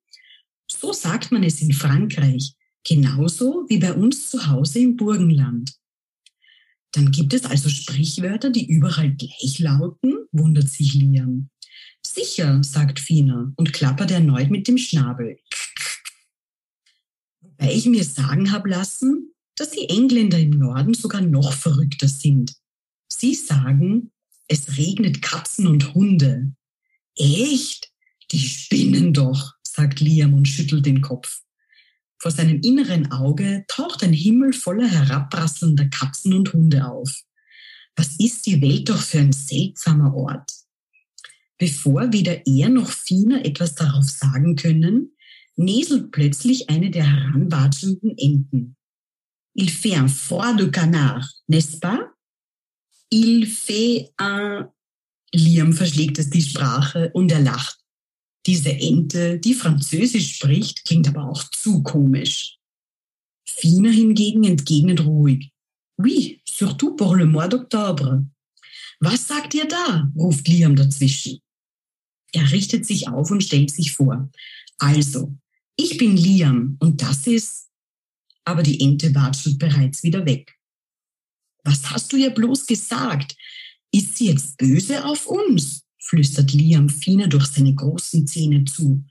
So 0.67 0.91
sagt 0.91 1.31
man 1.31 1.43
es 1.43 1.61
in 1.61 1.71
Frankreich, 1.71 2.53
genauso 2.83 3.65
wie 3.69 3.77
bei 3.77 3.93
uns 3.93 4.29
zu 4.29 4.47
Hause 4.47 4.79
im 4.79 4.97
Burgenland. 4.97 5.73
Dann 6.91 7.11
gibt 7.11 7.33
es 7.33 7.45
also 7.45 7.69
Sprichwörter, 7.69 8.49
die 8.49 8.67
überall 8.67 9.13
gleich 9.15 9.59
lauten, 9.59 10.25
wundert 10.31 10.69
sich 10.69 10.93
Liam. 10.93 11.49
Sicher, 12.05 12.63
sagt 12.63 12.99
Fina 12.99 13.51
und 13.55 13.73
klappert 13.73 14.11
erneut 14.11 14.51
mit 14.51 14.67
dem 14.67 14.77
Schnabel. 14.77 15.39
Wobei 17.41 17.73
ich 17.73 17.85
mir 17.85 18.03
sagen 18.03 18.51
habe 18.51 18.69
lassen, 18.69 19.33
dass 19.55 19.71
die 19.71 19.89
Engländer 19.89 20.39
im 20.39 20.51
Norden 20.51 20.93
sogar 20.93 21.21
noch 21.21 21.53
verrückter 21.53 22.07
sind. 22.07 22.53
Sie 23.11 23.35
sagen, 23.35 24.11
es 24.47 24.77
regnet 24.77 25.21
Katzen 25.21 25.67
und 25.67 25.93
Hunde. 25.93 26.53
Echt? 27.15 27.91
Die 28.31 28.39
spinnen 28.39 29.13
doch, 29.13 29.53
sagt 29.63 29.99
Liam 29.99 30.33
und 30.33 30.47
schüttelt 30.47 30.85
den 30.85 31.01
Kopf. 31.01 31.41
Vor 32.17 32.31
seinem 32.31 32.61
inneren 32.61 33.11
Auge 33.11 33.65
taucht 33.67 34.03
ein 34.03 34.13
Himmel 34.13 34.53
voller 34.53 34.87
herabprasselnder 34.87 35.87
Katzen 35.89 36.33
und 36.33 36.53
Hunde 36.53 36.87
auf. 36.87 37.23
Was 37.95 38.17
ist 38.19 38.45
die 38.45 38.61
Welt 38.61 38.89
doch 38.89 39.01
für 39.01 39.19
ein 39.19 39.33
seltsamer 39.33 40.15
Ort? 40.15 40.49
Bevor 41.57 42.11
weder 42.11 42.45
er 42.47 42.69
noch 42.69 42.89
Fina 42.89 43.43
etwas 43.43 43.75
darauf 43.75 44.05
sagen 44.05 44.55
können, 44.55 45.15
näselt 45.55 46.11
plötzlich 46.11 46.69
eine 46.69 46.89
der 46.89 47.05
heranwatschenden 47.05 48.17
Enten. 48.17 48.75
Il 49.53 49.69
fait 49.69 49.95
un 49.95 50.09
froid 50.09 50.55
de 50.55 50.65
canard, 50.65 51.29
n'est-ce 51.47 51.77
pas? 51.79 52.12
Il 53.13 53.45
fait 53.45 54.11
un... 54.17 54.71
Liam 55.35 55.71
verschlägt 55.71 56.17
es 56.17 56.31
die 56.31 56.41
Sprache 56.41 57.11
und 57.13 57.31
er 57.31 57.41
lacht. 57.41 57.77
Diese 58.47 58.71
Ente, 58.71 59.37
die 59.37 59.53
Französisch 59.53 60.37
spricht, 60.37 60.83
klingt 60.83 61.07
aber 61.07 61.29
auch 61.29 61.43
zu 61.51 61.83
komisch. 61.83 62.57
Fina 63.45 63.91
hingegen 63.91 64.43
entgegnet 64.43 65.05
ruhig. 65.05 65.51
Oui, 65.99 66.41
surtout 66.43 66.95
pour 66.95 67.15
le 67.15 67.27
mois 67.27 67.47
d'octobre. 67.47 68.25
Was 68.99 69.27
sagt 69.27 69.53
ihr 69.53 69.67
da? 69.67 70.11
ruft 70.15 70.47
Liam 70.47 70.75
dazwischen. 70.75 71.39
Er 72.31 72.51
richtet 72.51 72.87
sich 72.87 73.09
auf 73.09 73.29
und 73.29 73.43
stellt 73.43 73.69
sich 73.69 73.91
vor. 73.91 74.31
Also, 74.79 75.37
ich 75.75 75.99
bin 75.99 76.17
Liam 76.17 76.77
und 76.79 77.03
das 77.03 77.27
ist... 77.27 77.69
Aber 78.43 78.63
die 78.63 78.81
Ente 78.81 79.13
watschelt 79.13 79.59
bereits 79.59 80.01
wieder 80.01 80.25
weg. 80.25 80.57
Was 81.63 81.89
hast 81.91 82.11
du 82.11 82.17
ihr 82.17 82.31
bloß 82.31 82.65
gesagt? 82.65 83.35
Ist 83.91 84.17
sie 84.17 84.27
jetzt 84.27 84.57
böse 84.57 85.05
auf 85.05 85.27
uns? 85.27 85.83
flüstert 85.99 86.51
Liam 86.51 86.89
Fina 86.89 87.27
durch 87.27 87.45
seine 87.47 87.73
großen 87.73 88.27
Zähne 88.27 88.65
zu. 88.65 89.05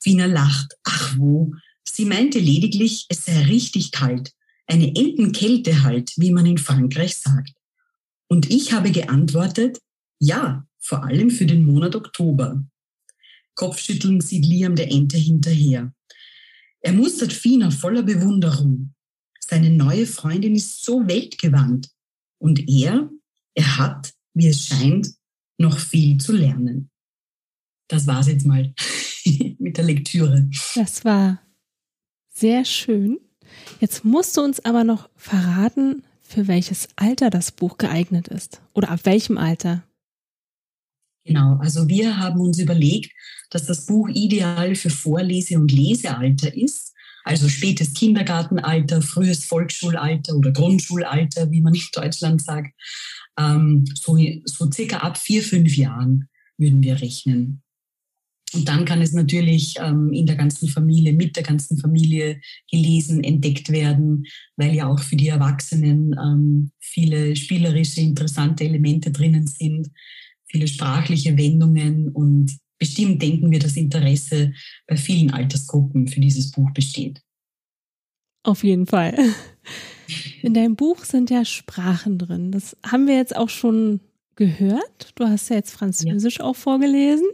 Fina 0.00 0.26
lacht. 0.26 0.74
Ach 0.84 1.18
wo, 1.18 1.52
sie 1.84 2.06
meinte 2.06 2.38
lediglich, 2.38 3.06
es 3.08 3.26
sei 3.26 3.42
richtig 3.42 3.92
kalt. 3.92 4.32
Eine 4.66 4.86
Entenkälte 4.86 5.82
halt, 5.82 6.12
wie 6.16 6.32
man 6.32 6.46
in 6.46 6.58
Frankreich 6.58 7.16
sagt. 7.16 7.52
Und 8.28 8.50
ich 8.50 8.72
habe 8.72 8.90
geantwortet, 8.90 9.78
ja, 10.18 10.66
vor 10.78 11.04
allem 11.04 11.30
für 11.30 11.46
den 11.46 11.64
Monat 11.64 11.96
Oktober. 11.96 12.64
Kopfschütteln 13.54 14.20
sieht 14.20 14.46
Liam 14.46 14.76
der 14.76 14.90
Ente 14.90 15.18
hinterher. 15.18 15.92
Er 16.80 16.92
mustert 16.92 17.32
Fina 17.32 17.70
voller 17.70 18.02
Bewunderung. 18.02 18.94
Seine 19.48 19.70
neue 19.70 20.06
Freundin 20.06 20.54
ist 20.54 20.84
so 20.84 21.06
weltgewandt. 21.06 21.88
Und 22.38 22.68
er, 22.68 23.10
er 23.54 23.78
hat, 23.78 24.12
wie 24.34 24.48
es 24.48 24.66
scheint, 24.66 25.08
noch 25.58 25.78
viel 25.78 26.18
zu 26.18 26.32
lernen. 26.32 26.90
Das 27.88 28.06
war's 28.06 28.28
jetzt 28.28 28.46
mal 28.46 28.74
mit 29.58 29.76
der 29.76 29.84
Lektüre. 29.84 30.48
Das 30.74 31.04
war 31.04 31.40
sehr 32.30 32.64
schön. 32.64 33.18
Jetzt 33.80 34.04
musst 34.04 34.36
du 34.36 34.42
uns 34.42 34.60
aber 34.64 34.84
noch 34.84 35.08
verraten, 35.16 36.04
für 36.20 36.46
welches 36.46 36.88
Alter 36.96 37.30
das 37.30 37.50
Buch 37.50 37.78
geeignet 37.78 38.28
ist 38.28 38.60
oder 38.74 38.90
ab 38.90 39.00
welchem 39.04 39.38
Alter. 39.38 39.82
Genau, 41.24 41.56
also 41.56 41.88
wir 41.88 42.18
haben 42.18 42.40
uns 42.40 42.58
überlegt, 42.58 43.12
dass 43.50 43.64
das 43.64 43.86
Buch 43.86 44.08
ideal 44.08 44.74
für 44.74 44.90
Vorlese- 44.90 45.56
und 45.56 45.72
Lesealter 45.72 46.54
ist, 46.54 46.87
also 47.24 47.48
spätes 47.48 47.94
Kindergartenalter, 47.94 49.02
frühes 49.02 49.44
Volksschulalter 49.44 50.34
oder 50.34 50.52
Grundschulalter, 50.52 51.50
wie 51.50 51.60
man 51.60 51.74
in 51.74 51.82
Deutschland 51.92 52.42
sagt. 52.42 52.74
Ähm, 53.38 53.84
so, 53.94 54.18
so 54.44 54.70
circa 54.70 54.98
ab 54.98 55.18
vier, 55.18 55.42
fünf 55.42 55.76
Jahren 55.76 56.28
würden 56.56 56.82
wir 56.82 57.00
rechnen. 57.00 57.62
Und 58.54 58.66
dann 58.66 58.84
kann 58.84 59.02
es 59.02 59.12
natürlich 59.12 59.74
ähm, 59.78 60.12
in 60.12 60.26
der 60.26 60.36
ganzen 60.36 60.68
Familie, 60.68 61.12
mit 61.12 61.36
der 61.36 61.42
ganzen 61.42 61.78
Familie 61.78 62.40
gelesen, 62.70 63.22
entdeckt 63.22 63.70
werden, 63.70 64.24
weil 64.56 64.74
ja 64.74 64.86
auch 64.86 65.00
für 65.00 65.16
die 65.16 65.28
Erwachsenen 65.28 66.14
ähm, 66.18 66.70
viele 66.80 67.36
spielerische, 67.36 68.00
interessante 68.00 68.64
Elemente 68.64 69.10
drinnen 69.10 69.46
sind, 69.46 69.88
viele 70.46 70.66
sprachliche 70.66 71.36
Wendungen 71.36 72.08
und 72.08 72.58
bestimmt 72.78 73.20
denken 73.20 73.50
wir, 73.50 73.58
dass 73.58 73.76
Interesse 73.76 74.52
bei 74.86 74.96
vielen 74.96 75.30
Altersgruppen 75.32 76.08
für 76.08 76.20
dieses 76.20 76.50
Buch 76.50 76.70
besteht. 76.72 77.20
Auf 78.42 78.64
jeden 78.64 78.86
Fall. 78.86 79.16
In 80.42 80.54
deinem 80.54 80.76
Buch 80.76 81.04
sind 81.04 81.30
ja 81.30 81.44
Sprachen 81.44 82.18
drin. 82.18 82.50
Das 82.50 82.76
haben 82.86 83.06
wir 83.06 83.16
jetzt 83.16 83.36
auch 83.36 83.50
schon 83.50 84.00
gehört. 84.36 85.12
Du 85.16 85.26
hast 85.26 85.50
ja 85.50 85.56
jetzt 85.56 85.72
Französisch 85.72 86.38
ja. 86.38 86.44
auch 86.44 86.56
vorgelesen. 86.56 87.26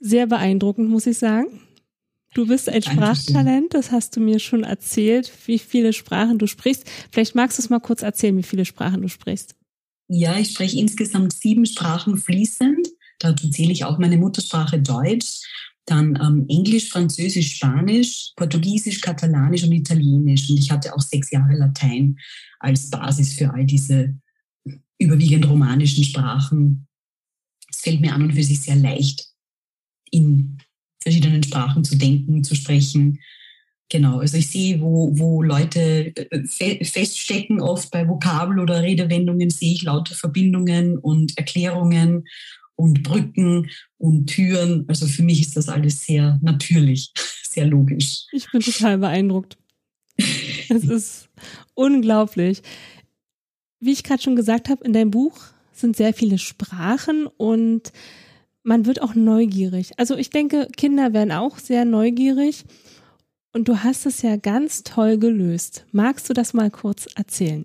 Sehr 0.00 0.26
beeindruckend, 0.26 0.90
muss 0.90 1.06
ich 1.06 1.16
sagen. 1.16 1.60
Du 2.34 2.48
bist 2.48 2.68
ein 2.68 2.82
Sprachtalent, 2.82 3.74
das 3.74 3.92
hast 3.92 4.16
du 4.16 4.20
mir 4.20 4.40
schon 4.40 4.64
erzählt, 4.64 5.32
wie 5.46 5.60
viele 5.60 5.92
Sprachen 5.92 6.38
du 6.38 6.48
sprichst. 6.48 6.84
Vielleicht 7.12 7.36
magst 7.36 7.58
du 7.58 7.62
es 7.62 7.70
mal 7.70 7.78
kurz 7.78 8.02
erzählen, 8.02 8.36
wie 8.36 8.42
viele 8.42 8.64
Sprachen 8.64 9.02
du 9.02 9.08
sprichst. 9.08 9.54
Ja, 10.08 10.36
ich 10.36 10.50
spreche 10.50 10.78
insgesamt 10.78 11.32
sieben 11.32 11.64
Sprachen 11.64 12.18
fließend. 12.18 12.88
Dazu 13.18 13.48
zähle 13.50 13.72
ich 13.72 13.84
auch 13.84 13.98
meine 13.98 14.16
Muttersprache 14.16 14.80
Deutsch, 14.80 15.42
dann 15.86 16.18
ähm, 16.20 16.46
Englisch, 16.48 16.88
Französisch, 16.88 17.56
Spanisch, 17.56 18.32
Portugiesisch, 18.36 19.00
Katalanisch 19.00 19.64
und 19.64 19.72
Italienisch. 19.72 20.48
Und 20.48 20.58
ich 20.58 20.70
hatte 20.70 20.94
auch 20.94 21.00
sechs 21.00 21.30
Jahre 21.30 21.54
Latein 21.54 22.18
als 22.58 22.88
Basis 22.90 23.34
für 23.34 23.52
all 23.52 23.64
diese 23.64 24.14
überwiegend 24.98 25.46
romanischen 25.46 26.04
Sprachen. 26.04 26.86
Es 27.70 27.80
fällt 27.80 28.00
mir 28.00 28.14
an 28.14 28.22
und 28.22 28.32
für 28.32 28.42
sich 28.42 28.62
sehr 28.62 28.76
leicht, 28.76 29.28
in 30.10 30.58
verschiedenen 31.02 31.42
Sprachen 31.42 31.84
zu 31.84 31.96
denken, 31.96 32.44
zu 32.44 32.54
sprechen. 32.54 33.20
Genau, 33.90 34.20
also 34.20 34.38
ich 34.38 34.48
sehe, 34.48 34.80
wo, 34.80 35.10
wo 35.18 35.42
Leute 35.42 36.16
äh, 36.16 36.84
feststecken, 36.84 37.60
oft 37.60 37.90
bei 37.90 38.08
Vokabel 38.08 38.58
oder 38.58 38.82
Redewendungen, 38.82 39.50
sehe 39.50 39.74
ich 39.74 39.82
lauter 39.82 40.14
Verbindungen 40.14 40.96
und 40.96 41.36
Erklärungen 41.36 42.24
und 42.76 43.02
Brücken 43.02 43.70
und 43.98 44.26
Türen. 44.26 44.84
Also 44.88 45.06
für 45.06 45.22
mich 45.22 45.40
ist 45.40 45.56
das 45.56 45.68
alles 45.68 46.04
sehr 46.04 46.38
natürlich, 46.42 47.12
sehr 47.48 47.66
logisch. 47.66 48.26
Ich 48.32 48.50
bin 48.50 48.60
total 48.60 48.98
beeindruckt. 48.98 49.56
es 50.16 50.84
ist 50.84 51.28
unglaublich. 51.74 52.62
Wie 53.80 53.92
ich 53.92 54.02
gerade 54.02 54.22
schon 54.22 54.36
gesagt 54.36 54.68
habe, 54.68 54.84
in 54.84 54.92
deinem 54.92 55.10
Buch 55.10 55.38
sind 55.72 55.96
sehr 55.96 56.14
viele 56.14 56.38
Sprachen 56.38 57.26
und 57.26 57.92
man 58.62 58.86
wird 58.86 59.02
auch 59.02 59.14
neugierig. 59.14 59.98
Also 59.98 60.16
ich 60.16 60.30
denke, 60.30 60.68
Kinder 60.76 61.12
werden 61.12 61.32
auch 61.32 61.58
sehr 61.58 61.84
neugierig. 61.84 62.64
Und 63.52 63.68
du 63.68 63.84
hast 63.84 64.04
es 64.04 64.22
ja 64.22 64.36
ganz 64.36 64.82
toll 64.82 65.16
gelöst. 65.16 65.86
Magst 65.92 66.28
du 66.28 66.32
das 66.32 66.54
mal 66.54 66.70
kurz 66.70 67.06
erzählen? 67.14 67.64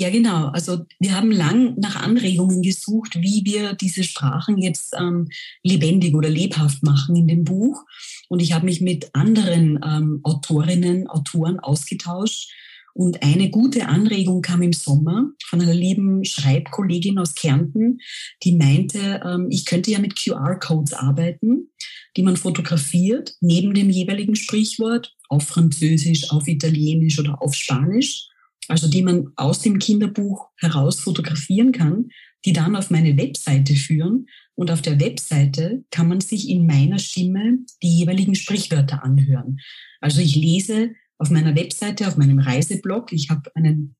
Ja, 0.00 0.10
genau. 0.10 0.46
Also 0.50 0.86
wir 1.00 1.16
haben 1.16 1.32
lang 1.32 1.74
nach 1.76 1.96
Anregungen 1.96 2.62
gesucht, 2.62 3.16
wie 3.20 3.42
wir 3.44 3.74
diese 3.74 4.04
Sprachen 4.04 4.56
jetzt 4.56 4.94
ähm, 4.96 5.28
lebendig 5.64 6.14
oder 6.14 6.28
lebhaft 6.28 6.84
machen 6.84 7.16
in 7.16 7.26
dem 7.26 7.42
Buch. 7.42 7.84
Und 8.28 8.40
ich 8.40 8.52
habe 8.52 8.66
mich 8.66 8.80
mit 8.80 9.12
anderen 9.16 9.80
ähm, 9.84 10.20
Autorinnen, 10.22 11.08
Autoren 11.08 11.58
ausgetauscht 11.58 12.48
und 12.94 13.22
eine 13.22 13.50
gute 13.50 13.86
Anregung 13.86 14.40
kam 14.40 14.62
im 14.62 14.72
Sommer 14.72 15.30
von 15.44 15.60
einer 15.60 15.74
lieben 15.74 16.24
Schreibkollegin 16.24 17.18
aus 17.18 17.34
Kärnten, 17.34 17.98
die 18.42 18.56
meinte, 18.56 19.20
ähm, 19.24 19.48
ich 19.50 19.64
könnte 19.66 19.90
ja 19.90 19.98
mit 19.98 20.16
QR-Codes 20.16 20.94
arbeiten, 20.94 21.70
die 22.16 22.22
man 22.22 22.36
fotografiert 22.36 23.34
neben 23.40 23.74
dem 23.74 23.90
jeweiligen 23.90 24.36
Sprichwort 24.36 25.16
auf 25.28 25.44
Französisch, 25.44 26.30
auf 26.30 26.46
Italienisch 26.46 27.18
oder 27.18 27.42
auf 27.42 27.54
Spanisch. 27.54 28.28
Also 28.68 28.88
die 28.88 29.02
man 29.02 29.32
aus 29.36 29.60
dem 29.60 29.78
Kinderbuch 29.78 30.50
heraus 30.56 31.00
fotografieren 31.00 31.72
kann, 31.72 32.10
die 32.44 32.52
dann 32.52 32.76
auf 32.76 32.90
meine 32.90 33.16
Webseite 33.16 33.74
führen. 33.74 34.26
Und 34.54 34.70
auf 34.70 34.82
der 34.82 35.00
Webseite 35.00 35.84
kann 35.90 36.08
man 36.08 36.20
sich 36.20 36.48
in 36.48 36.66
meiner 36.66 36.98
Stimme 36.98 37.58
die 37.82 37.98
jeweiligen 37.98 38.34
Sprichwörter 38.34 39.02
anhören. 39.02 39.58
Also 40.00 40.20
ich 40.20 40.36
lese 40.36 40.90
auf 41.18 41.30
meiner 41.30 41.54
Webseite, 41.56 42.06
auf 42.06 42.16
meinem 42.16 42.38
Reiseblog. 42.38 43.12
Ich 43.12 43.30
habe 43.30 43.50
einen 43.56 43.96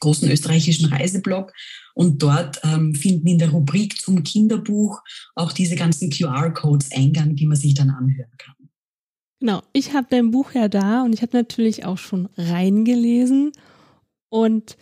großen 0.00 0.28
österreichischen 0.30 0.86
Reiseblog 0.86 1.52
und 1.94 2.22
dort 2.22 2.60
ähm, 2.64 2.94
finden 2.94 3.28
in 3.28 3.38
der 3.38 3.50
Rubrik 3.50 3.98
zum 4.00 4.24
Kinderbuch 4.24 5.00
auch 5.36 5.52
diese 5.52 5.76
ganzen 5.76 6.10
QR-Codes 6.10 6.90
Eingang, 6.92 7.36
die 7.36 7.46
man 7.46 7.56
sich 7.56 7.74
dann 7.74 7.90
anhören 7.90 8.32
kann. 8.38 8.54
Genau, 9.38 9.62
ich 9.72 9.92
habe 9.92 10.06
dein 10.10 10.30
Buch 10.30 10.52
ja 10.54 10.68
da 10.68 11.02
und 11.02 11.12
ich 11.12 11.22
habe 11.22 11.36
natürlich 11.36 11.84
auch 11.84 11.98
schon 11.98 12.28
reingelesen 12.36 13.52
und 14.32 14.78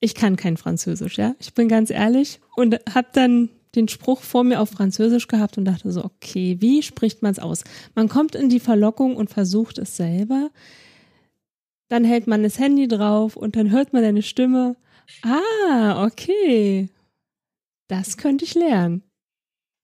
ich 0.00 0.16
kann 0.16 0.34
kein 0.34 0.56
Französisch, 0.56 1.18
ja. 1.18 1.36
Ich 1.38 1.54
bin 1.54 1.68
ganz 1.68 1.90
ehrlich 1.90 2.40
und 2.56 2.74
habe 2.92 3.08
dann 3.12 3.48
den 3.76 3.86
Spruch 3.86 4.22
vor 4.22 4.42
mir 4.42 4.60
auf 4.60 4.70
Französisch 4.70 5.28
gehabt 5.28 5.56
und 5.56 5.64
dachte 5.64 5.92
so, 5.92 6.04
okay, 6.04 6.56
wie 6.58 6.82
spricht 6.82 7.22
man 7.22 7.30
es 7.30 7.38
aus? 7.38 7.62
Man 7.94 8.08
kommt 8.08 8.34
in 8.34 8.48
die 8.48 8.58
Verlockung 8.58 9.14
und 9.14 9.30
versucht 9.30 9.78
es 9.78 9.96
selber. 9.96 10.50
Dann 11.88 12.04
hält 12.04 12.26
man 12.26 12.42
das 12.42 12.58
Handy 12.58 12.88
drauf 12.88 13.36
und 13.36 13.54
dann 13.54 13.70
hört 13.70 13.92
man 13.92 14.02
eine 14.02 14.22
Stimme. 14.22 14.76
Ah, 15.22 16.04
okay. 16.04 16.88
Das 17.86 18.16
könnte 18.16 18.44
ich 18.44 18.54
lernen. 18.56 19.04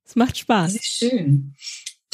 Es 0.05 0.17
macht 0.17 0.39
Spaß. 0.39 0.73
Das 0.73 0.83
ist 0.83 0.99
schön. 0.99 1.55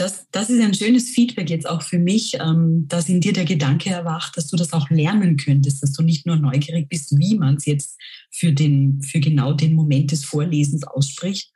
Das, 0.01 0.27
das 0.33 0.49
ist 0.49 0.63
ein 0.63 0.73
schönes 0.73 1.11
Feedback 1.11 1.51
jetzt 1.51 1.69
auch 1.69 1.83
für 1.83 1.99
mich, 1.99 2.35
ähm, 2.41 2.87
dass 2.89 3.11
in 3.11 3.21
dir 3.21 3.35
der 3.35 3.45
Gedanke 3.45 3.91
erwacht, 3.91 4.35
dass 4.35 4.47
du 4.47 4.57
das 4.57 4.73
auch 4.73 4.89
lernen 4.89 5.37
könntest, 5.37 5.83
dass 5.83 5.93
du 5.93 6.03
nicht 6.03 6.25
nur 6.25 6.37
neugierig 6.37 6.89
bist, 6.89 7.19
wie 7.19 7.37
man 7.37 7.57
es 7.57 7.67
jetzt 7.67 7.99
für, 8.31 8.55
den, 8.55 9.03
für 9.03 9.21
genau 9.21 9.53
den 9.53 9.75
Moment 9.75 10.11
des 10.11 10.25
Vorlesens 10.25 10.85
ausspricht, 10.85 11.53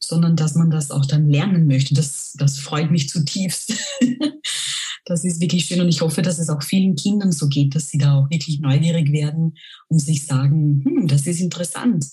sondern 0.00 0.34
dass 0.34 0.56
man 0.56 0.70
das 0.70 0.90
auch 0.90 1.06
dann 1.06 1.28
lernen 1.28 1.68
möchte. 1.68 1.94
Das, 1.94 2.32
das 2.36 2.58
freut 2.58 2.90
mich 2.90 3.08
zutiefst. 3.08 3.74
das 5.04 5.24
ist 5.24 5.40
wirklich 5.40 5.66
schön 5.66 5.80
und 5.80 5.88
ich 5.88 6.00
hoffe, 6.00 6.22
dass 6.22 6.40
es 6.40 6.48
auch 6.48 6.64
vielen 6.64 6.96
Kindern 6.96 7.30
so 7.30 7.48
geht, 7.48 7.76
dass 7.76 7.90
sie 7.90 7.98
da 7.98 8.18
auch 8.18 8.28
wirklich 8.28 8.58
neugierig 8.58 9.12
werden 9.12 9.56
und 9.86 10.00
sich 10.00 10.26
sagen, 10.26 10.82
hm, 10.84 11.06
das 11.06 11.28
ist 11.28 11.40
interessant. 11.40 12.06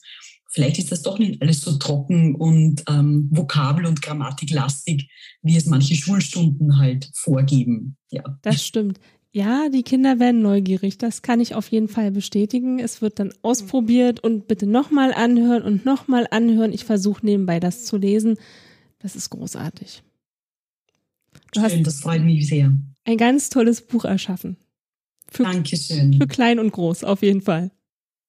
Vielleicht 0.53 0.79
ist 0.79 0.91
das 0.91 1.01
doch 1.01 1.17
nicht 1.17 1.41
alles 1.41 1.61
so 1.61 1.77
trocken 1.77 2.35
und 2.35 2.83
ähm, 2.89 3.29
vokabel- 3.31 3.85
und 3.85 4.01
grammatiklastig, 4.01 5.09
wie 5.41 5.55
es 5.55 5.65
manche 5.65 5.95
Schulstunden 5.95 6.77
halt 6.77 7.09
vorgeben. 7.13 7.95
Ja. 8.09 8.37
Das 8.41 8.65
stimmt. 8.65 8.99
Ja, 9.31 9.69
die 9.69 9.83
Kinder 9.83 10.19
werden 10.19 10.41
neugierig. 10.41 10.97
Das 10.97 11.21
kann 11.21 11.39
ich 11.39 11.55
auf 11.55 11.69
jeden 11.69 11.87
Fall 11.87 12.11
bestätigen. 12.11 12.79
Es 12.79 13.01
wird 13.01 13.17
dann 13.19 13.33
ausprobiert 13.43 14.21
und 14.21 14.49
bitte 14.49 14.65
nochmal 14.65 15.13
anhören 15.13 15.63
und 15.63 15.85
nochmal 15.85 16.27
anhören. 16.31 16.73
Ich 16.73 16.83
versuche 16.83 17.25
nebenbei 17.25 17.61
das 17.61 17.85
zu 17.85 17.95
lesen. 17.95 18.37
Das 18.99 19.15
ist 19.15 19.29
großartig. 19.29 20.03
Du 21.53 21.61
Schön, 21.61 21.85
das 21.85 22.01
freut 22.01 22.23
mich 22.23 22.45
sehr. 22.47 22.77
Ein 23.05 23.17
ganz 23.17 23.49
tolles 23.49 23.81
Buch 23.81 24.03
erschaffen. 24.03 24.57
Für, 25.29 25.43
Dankeschön. 25.43 26.13
Für 26.19 26.27
klein 26.27 26.59
und 26.59 26.71
groß, 26.71 27.05
auf 27.05 27.21
jeden 27.21 27.41
Fall. 27.41 27.71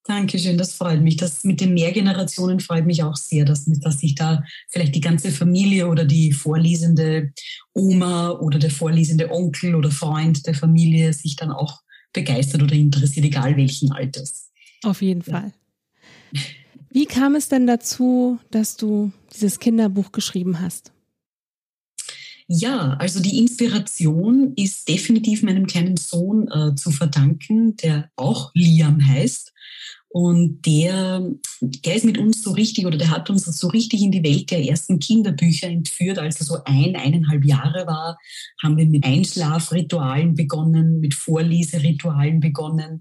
Dankeschön, 0.05 0.59
das 0.59 0.75
freut 0.75 1.01
mich. 1.01 1.17
Das 1.17 1.45
mit 1.45 1.61
den 1.61 1.75
Mehrgenerationen 1.75 2.59
freut 2.59 2.87
mich 2.87 3.05
auch 3.05 3.17
sehr, 3.17 3.45
dass, 3.45 3.67
dass 3.67 4.01
sich 4.01 4.17
da 4.17 4.43
vielleicht 4.69 4.95
die 4.97 5.01
ganze 5.01 5.31
Familie 5.31 5.87
oder 5.88 6.05
die 6.05 6.33
vorlesende 6.33 7.33
Oma 7.73 8.31
oder 8.31 8.59
der 8.59 8.71
vorlesende 8.71 9.31
Onkel 9.31 9.77
oder 9.77 9.93
Freund 9.93 10.45
der 10.47 10.55
Familie 10.55 11.12
sich 11.12 11.37
dann 11.37 11.53
auch 11.53 11.83
begeistert 12.12 12.62
oder 12.62 12.75
interessiert, 12.75 13.27
egal 13.27 13.57
welchen 13.57 13.93
Alters. 13.93 14.51
Auf 14.83 15.03
jeden 15.03 15.23
ja. 15.25 15.33
Fall. 15.33 15.53
Wie 16.91 17.07
kam 17.07 17.37
es 17.37 17.49
denn 17.49 17.67
dazu, 17.67 18.38
dass 18.51 18.77
du 18.77 19.12
dieses 19.33 19.61
Kinderbuch 19.61 20.12
geschrieben 20.12 20.61
hast? 20.61 20.93
Ja, 22.55 22.99
also 22.99 23.23
die 23.23 23.38
Inspiration 23.38 24.53
ist 24.57 24.87
definitiv 24.87 25.43
meinem 25.43 25.67
kleinen 25.67 25.97
Sohn 25.97 26.49
äh, 26.49 26.75
zu 26.75 26.91
verdanken, 26.91 27.79
der 27.79 28.11
auch 28.15 28.51
Liam 28.53 29.03
heißt. 29.03 29.55
Und 30.11 30.61
der, 30.67 31.31
der 31.62 31.95
ist 31.95 32.05
mit 32.05 32.19
uns 32.19 32.43
so 32.43 32.51
richtig 32.53 32.85
oder 32.85 32.99
der 32.99 33.11
hat 33.11 33.31
uns 33.31 33.47
so 33.47 33.69
richtig 33.69 34.03
in 34.03 34.12
die 34.12 34.23
Welt 34.23 34.51
der 34.51 34.62
ersten 34.62 34.99
Kinderbücher 34.99 35.69
entführt. 35.69 36.19
Als 36.19 36.41
er 36.41 36.45
so 36.45 36.59
ein, 36.67 36.95
eineinhalb 36.95 37.43
Jahre 37.47 37.87
war, 37.87 38.19
haben 38.62 38.77
wir 38.77 38.85
mit 38.85 39.03
Einschlafritualen 39.03 40.35
begonnen, 40.35 41.01
mit 41.01 41.15
Vorleseritualen 41.15 42.41
begonnen 42.41 43.01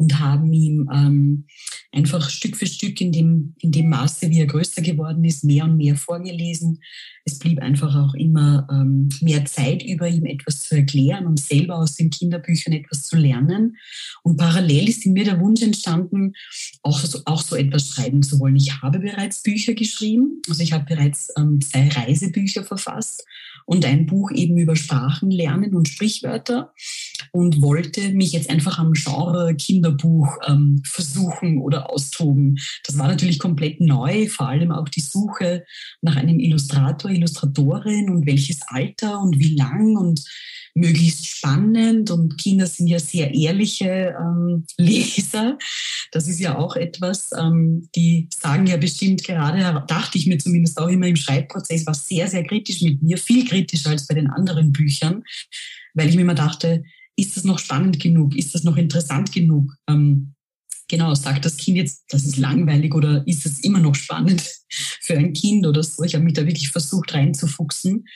und 0.00 0.18
haben 0.18 0.50
ihm 0.50 0.88
ähm, 0.90 1.44
einfach 1.92 2.30
Stück 2.30 2.56
für 2.56 2.66
Stück 2.66 3.02
in 3.02 3.12
dem, 3.12 3.54
in 3.58 3.70
dem 3.70 3.90
Maße, 3.90 4.30
wie 4.30 4.40
er 4.40 4.46
größer 4.46 4.80
geworden 4.80 5.22
ist, 5.24 5.44
mehr 5.44 5.64
und 5.64 5.76
mehr 5.76 5.94
vorgelesen. 5.94 6.80
Es 7.26 7.38
blieb 7.38 7.60
einfach 7.60 7.94
auch 7.94 8.14
immer 8.14 8.66
ähm, 8.72 9.10
mehr 9.20 9.44
Zeit 9.44 9.82
über 9.82 10.08
ihm 10.08 10.24
etwas 10.24 10.60
zu 10.60 10.76
erklären 10.76 11.26
und 11.26 11.38
selber 11.38 11.76
aus 11.76 11.96
den 11.96 12.08
Kinderbüchern 12.08 12.72
etwas 12.72 13.02
zu 13.02 13.18
lernen. 13.18 13.76
Und 14.22 14.38
parallel 14.38 14.88
ist 14.88 15.04
in 15.04 15.12
mir 15.12 15.24
der 15.24 15.38
Wunsch 15.38 15.60
entstanden, 15.60 16.32
auch 16.82 16.98
so, 16.98 17.20
auch 17.26 17.42
so 17.42 17.54
etwas 17.54 17.90
schreiben 17.90 18.22
zu 18.22 18.40
wollen. 18.40 18.56
Ich 18.56 18.80
habe 18.80 19.00
bereits 19.00 19.42
Bücher 19.42 19.74
geschrieben, 19.74 20.40
also 20.48 20.62
ich 20.62 20.72
habe 20.72 20.86
bereits 20.86 21.28
ähm, 21.36 21.60
zwei 21.60 21.88
Reisebücher 21.88 22.64
verfasst 22.64 23.26
und 23.66 23.84
ein 23.84 24.06
Buch 24.06 24.30
eben 24.32 24.56
über 24.56 24.76
Sprachen 24.76 25.30
lernen 25.30 25.74
und 25.74 25.88
Sprichwörter. 25.88 26.72
Und 27.32 27.62
wollte 27.62 28.10
mich 28.10 28.32
jetzt 28.32 28.50
einfach 28.50 28.78
am 28.78 28.92
Genre 28.92 29.54
Kinderbuch 29.54 30.36
ähm, 30.46 30.82
versuchen 30.84 31.58
oder 31.58 31.90
austoben. 31.90 32.58
Das 32.84 32.98
war 32.98 33.08
natürlich 33.08 33.38
komplett 33.38 33.80
neu, 33.80 34.28
vor 34.28 34.48
allem 34.48 34.72
auch 34.72 34.88
die 34.88 35.00
Suche 35.00 35.64
nach 36.02 36.16
einem 36.16 36.38
Illustrator, 36.38 37.10
Illustratorin 37.10 38.10
und 38.10 38.26
welches 38.26 38.60
Alter 38.68 39.20
und 39.20 39.38
wie 39.38 39.56
lang 39.56 39.96
und 39.96 40.24
möglichst 40.74 41.26
spannend 41.26 42.10
und 42.10 42.38
Kinder 42.38 42.66
sind 42.66 42.86
ja 42.86 42.98
sehr 42.98 43.34
ehrliche 43.34 44.14
ähm, 44.18 44.64
Leser. 44.78 45.58
Das 46.12 46.28
ist 46.28 46.40
ja 46.40 46.56
auch 46.56 46.76
etwas, 46.76 47.30
ähm, 47.38 47.88
die 47.94 48.28
sagen 48.30 48.66
ja 48.66 48.76
bestimmt 48.76 49.24
gerade, 49.24 49.84
dachte 49.86 50.18
ich 50.18 50.26
mir 50.26 50.38
zumindest 50.38 50.78
auch 50.78 50.88
immer 50.88 51.06
im 51.06 51.16
Schreibprozess, 51.16 51.86
war 51.86 51.94
sehr, 51.94 52.28
sehr 52.28 52.44
kritisch 52.44 52.82
mit 52.82 53.02
mir, 53.02 53.18
viel 53.18 53.46
kritischer 53.46 53.90
als 53.90 54.06
bei 54.06 54.14
den 54.14 54.28
anderen 54.28 54.72
Büchern, 54.72 55.22
weil 55.94 56.08
ich 56.08 56.16
mir 56.16 56.22
immer 56.22 56.34
dachte, 56.34 56.84
ist 57.20 57.36
das 57.36 57.44
noch 57.44 57.58
spannend 57.58 58.00
genug? 58.00 58.34
Ist 58.34 58.54
das 58.54 58.64
noch 58.64 58.76
interessant 58.76 59.32
genug? 59.32 59.74
Ähm, 59.88 60.34
genau, 60.88 61.14
sagt 61.14 61.44
das 61.44 61.56
Kind 61.56 61.76
jetzt, 61.76 62.04
das 62.08 62.24
ist 62.24 62.36
langweilig 62.36 62.94
oder 62.94 63.26
ist 63.26 63.46
es 63.46 63.60
immer 63.60 63.78
noch 63.78 63.94
spannend 63.94 64.42
für 65.00 65.16
ein 65.16 65.32
Kind 65.32 65.66
oder 65.66 65.82
so? 65.82 66.02
Ich 66.02 66.14
habe 66.14 66.24
mich 66.24 66.34
da 66.34 66.46
wirklich 66.46 66.70
versucht 66.70 67.14
reinzufuchsen 67.14 68.06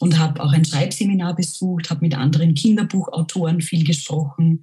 und 0.00 0.18
habe 0.18 0.42
auch 0.42 0.52
ein 0.52 0.64
Schreibseminar 0.64 1.36
besucht, 1.36 1.90
habe 1.90 2.00
mit 2.00 2.14
anderen 2.14 2.54
Kinderbuchautoren 2.54 3.60
viel 3.60 3.84
gesprochen. 3.84 4.62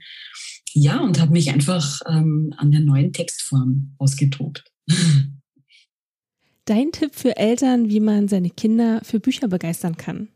Ja, 0.73 0.99
und 0.99 1.19
habe 1.19 1.33
mich 1.33 1.51
einfach 1.51 2.01
ähm, 2.07 2.53
an 2.57 2.71
der 2.71 2.81
neuen 2.81 3.13
Textform 3.13 3.93
ausgetobt. 3.97 4.63
Dein 6.65 6.91
Tipp 6.91 7.15
für 7.15 7.35
Eltern, 7.37 7.89
wie 7.89 7.99
man 7.99 8.27
seine 8.27 8.49
Kinder 8.49 9.01
für 9.03 9.19
Bücher 9.19 9.47
begeistern 9.47 9.97
kann? 9.97 10.29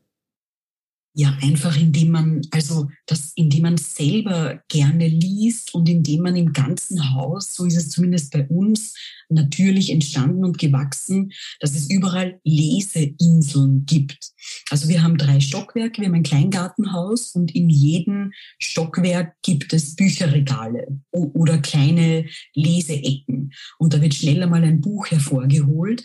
Ja, 1.17 1.37
einfach 1.41 1.79
indem 1.79 2.11
man, 2.11 2.41
also 2.51 2.89
das, 3.05 3.31
indem 3.35 3.61
man 3.61 3.77
selber 3.77 4.61
gerne 4.67 5.07
liest 5.07 5.73
und 5.73 5.87
indem 5.87 6.23
man 6.23 6.35
im 6.35 6.51
ganzen 6.51 7.13
Haus, 7.13 7.53
so 7.55 7.63
ist 7.63 7.77
es 7.77 7.89
zumindest 7.89 8.33
bei 8.33 8.45
uns, 8.49 8.93
natürlich 9.29 9.91
entstanden 9.91 10.43
und 10.43 10.57
gewachsen, 10.57 11.31
dass 11.61 11.73
es 11.73 11.89
überall 11.89 12.41
Leseinseln 12.43 13.85
gibt. 13.85 14.33
Also 14.69 14.89
wir 14.89 15.03
haben 15.03 15.17
drei 15.17 15.39
Stockwerke, 15.39 16.01
wir 16.01 16.09
haben 16.09 16.15
ein 16.15 16.23
Kleingartenhaus 16.23 17.31
und 17.31 17.55
in 17.55 17.69
jedem 17.69 18.33
Stockwerk 18.59 19.35
gibt 19.41 19.71
es 19.71 19.95
Bücherregale 19.95 20.99
oder 21.11 21.59
kleine 21.59 22.25
Leseecken. 22.53 23.53
Und 23.79 23.93
da 23.93 24.01
wird 24.01 24.15
schneller 24.15 24.47
mal 24.47 24.65
ein 24.65 24.81
Buch 24.81 25.07
hervorgeholt. 25.07 26.03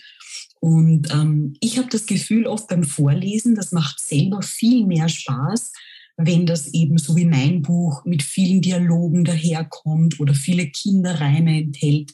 Und 0.61 1.11
ähm, 1.11 1.55
ich 1.61 1.79
habe 1.79 1.89
das 1.91 2.07
Gefühl, 2.07 2.47
oft 2.47 2.69
beim 2.69 2.85
Vorlesen, 2.85 3.55
das 3.55 3.73
macht 3.73 3.99
selber 3.99 4.43
viel 4.43 4.87
mehr 4.87 5.09
Spaß, 5.09 5.73
wenn 6.19 6.45
das 6.45 6.69
eben 6.75 6.99
so 6.99 7.17
wie 7.17 7.25
mein 7.25 7.63
Buch 7.63 8.05
mit 8.05 8.23
vielen 8.23 8.61
Dialogen 8.61 9.25
daherkommt 9.25 10.21
oder 10.21 10.35
viele 10.35 10.67
Kinderreime 10.67 11.63
enthält, 11.63 12.13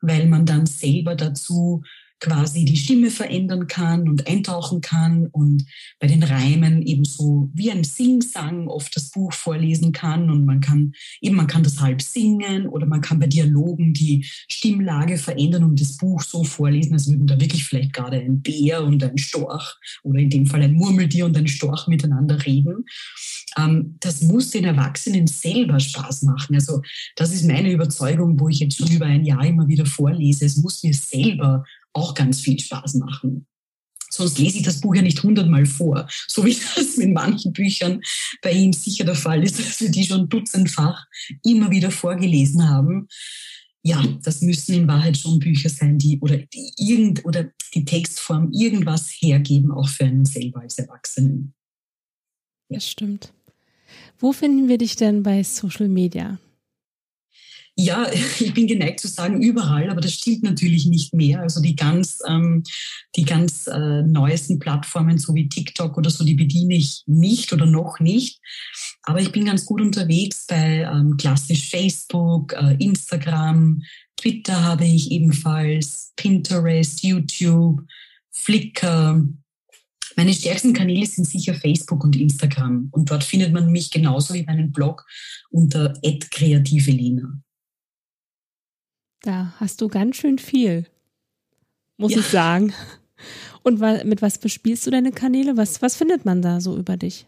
weil 0.00 0.26
man 0.26 0.44
dann 0.44 0.66
selber 0.66 1.14
dazu 1.14 1.82
quasi 2.24 2.64
die 2.64 2.78
Stimme 2.78 3.10
verändern 3.10 3.66
kann 3.66 4.08
und 4.08 4.26
eintauchen 4.26 4.80
kann 4.80 5.26
und 5.26 5.66
bei 6.00 6.06
den 6.06 6.22
Reimen 6.22 6.80
eben 6.80 7.04
so 7.04 7.50
wie 7.52 7.70
ein 7.70 7.84
Sing-Sang 7.84 8.66
oft 8.66 8.96
das 8.96 9.10
Buch 9.10 9.34
vorlesen 9.34 9.92
kann 9.92 10.30
und 10.30 10.46
man 10.46 10.62
kann 10.62 10.94
eben, 11.20 11.36
man 11.36 11.48
kann 11.48 11.62
das 11.62 11.80
halb 11.80 12.00
singen 12.00 12.66
oder 12.66 12.86
man 12.86 13.02
kann 13.02 13.20
bei 13.20 13.26
Dialogen 13.26 13.92
die 13.92 14.24
Stimmlage 14.48 15.18
verändern 15.18 15.64
und 15.64 15.78
das 15.78 15.98
Buch 15.98 16.22
so 16.22 16.44
vorlesen, 16.44 16.94
als 16.94 17.10
würden 17.10 17.26
da 17.26 17.38
wirklich 17.38 17.66
vielleicht 17.66 17.92
gerade 17.92 18.16
ein 18.16 18.40
Bär 18.40 18.82
und 18.82 19.04
ein 19.04 19.18
Storch 19.18 19.76
oder 20.02 20.18
in 20.18 20.30
dem 20.30 20.46
Fall 20.46 20.62
ein 20.62 20.72
Murmeltier 20.72 21.26
und 21.26 21.36
ein 21.36 21.46
Storch 21.46 21.88
miteinander 21.88 22.46
reden. 22.46 22.86
Ähm, 23.58 23.96
das 24.00 24.22
muss 24.22 24.48
den 24.48 24.64
Erwachsenen 24.64 25.26
selber 25.26 25.78
Spaß 25.78 26.22
machen. 26.22 26.54
Also 26.54 26.80
das 27.16 27.34
ist 27.34 27.46
meine 27.46 27.70
Überzeugung, 27.70 28.40
wo 28.40 28.48
ich 28.48 28.60
jetzt 28.60 28.78
schon 28.78 28.90
über 28.90 29.04
ein 29.04 29.26
Jahr 29.26 29.44
immer 29.44 29.68
wieder 29.68 29.84
vorlese. 29.84 30.46
Es 30.46 30.56
muss 30.56 30.82
mir 30.82 30.94
selber 30.94 31.64
auch 31.94 32.14
ganz 32.14 32.40
viel 32.40 32.58
Spaß 32.58 32.94
machen. 32.94 33.46
Sonst 34.10 34.38
lese 34.38 34.58
ich 34.58 34.64
das 34.64 34.80
Buch 34.80 34.94
ja 34.94 35.02
nicht 35.02 35.22
hundertmal 35.22 35.66
vor, 35.66 36.06
so 36.28 36.44
wie 36.44 36.56
das 36.76 36.96
mit 36.96 37.12
manchen 37.12 37.52
Büchern 37.52 38.00
bei 38.42 38.52
ihm 38.52 38.72
sicher 38.72 39.04
der 39.04 39.16
Fall 39.16 39.42
ist, 39.42 39.58
dass 39.58 39.80
wir 39.80 39.90
die 39.90 40.04
schon 40.04 40.28
dutzendfach 40.28 41.06
immer 41.42 41.70
wieder 41.70 41.90
vorgelesen 41.90 42.68
haben. 42.68 43.08
Ja, 43.82 44.02
das 44.22 44.40
müssen 44.40 44.74
in 44.74 44.88
Wahrheit 44.88 45.18
schon 45.18 45.40
Bücher 45.40 45.68
sein, 45.68 45.98
die 45.98 46.18
oder 46.20 46.38
die 46.38 46.72
irgend 46.76 47.24
oder 47.24 47.50
die 47.74 47.84
Textform 47.84 48.50
irgendwas 48.52 49.10
hergeben, 49.10 49.72
auch 49.72 49.88
für 49.88 50.04
einen 50.04 50.24
selber 50.24 50.60
als 50.60 50.78
Erwachsenen. 50.78 51.54
Ja. 52.70 52.76
Das 52.76 52.88
stimmt. 52.88 53.32
Wo 54.18 54.32
finden 54.32 54.68
wir 54.68 54.78
dich 54.78 54.96
denn 54.96 55.22
bei 55.22 55.42
Social 55.42 55.88
Media? 55.88 56.38
Ja, 57.76 58.06
ich 58.40 58.54
bin 58.54 58.66
geneigt 58.66 59.00
zu 59.00 59.08
sagen 59.08 59.42
überall, 59.42 59.90
aber 59.90 60.00
das 60.00 60.12
stimmt 60.12 60.42
natürlich 60.42 60.86
nicht 60.86 61.12
mehr. 61.14 61.40
Also 61.40 61.60
die 61.60 61.76
ganz, 61.76 62.18
ähm, 62.28 62.62
die 63.16 63.24
ganz 63.24 63.66
äh, 63.66 64.02
neuesten 64.02 64.58
Plattformen, 64.58 65.18
so 65.18 65.34
wie 65.34 65.48
TikTok 65.48 65.98
oder 65.98 66.10
so, 66.10 66.24
die 66.24 66.34
bediene 66.34 66.74
ich 66.74 67.02
nicht 67.06 67.52
oder 67.52 67.66
noch 67.66 68.00
nicht. 68.00 68.40
Aber 69.02 69.20
ich 69.20 69.32
bin 69.32 69.44
ganz 69.44 69.66
gut 69.66 69.80
unterwegs 69.80 70.46
bei 70.46 70.88
ähm, 70.90 71.16
klassisch 71.16 71.68
Facebook, 71.68 72.52
äh, 72.52 72.76
Instagram, 72.78 73.82
Twitter 74.16 74.62
habe 74.62 74.86
ich 74.86 75.10
ebenfalls, 75.10 76.12
Pinterest, 76.16 77.02
YouTube, 77.02 77.82
Flickr. 78.30 79.22
Meine 80.16 80.32
stärksten 80.32 80.72
Kanäle 80.72 81.06
sind 81.06 81.26
sicher 81.26 81.54
Facebook 81.54 82.04
und 82.04 82.14
Instagram. 82.14 82.88
Und 82.92 83.10
dort 83.10 83.24
findet 83.24 83.52
man 83.52 83.70
mich 83.70 83.90
genauso 83.90 84.32
wie 84.34 84.44
meinen 84.44 84.72
Blog 84.72 85.04
unter 85.50 85.92
kreativelena. 86.30 87.42
Da 89.24 89.54
hast 89.58 89.80
du 89.80 89.88
ganz 89.88 90.16
schön 90.16 90.38
viel, 90.38 90.84
muss 91.96 92.12
ja. 92.12 92.18
ich 92.18 92.26
sagen. 92.26 92.74
Und 93.62 93.80
mit 94.04 94.20
was 94.20 94.36
bespielst 94.36 94.86
du 94.86 94.90
deine 94.90 95.12
Kanäle? 95.12 95.56
Was, 95.56 95.80
was 95.80 95.96
findet 95.96 96.26
man 96.26 96.42
da 96.42 96.60
so 96.60 96.76
über 96.76 96.98
dich? 96.98 97.24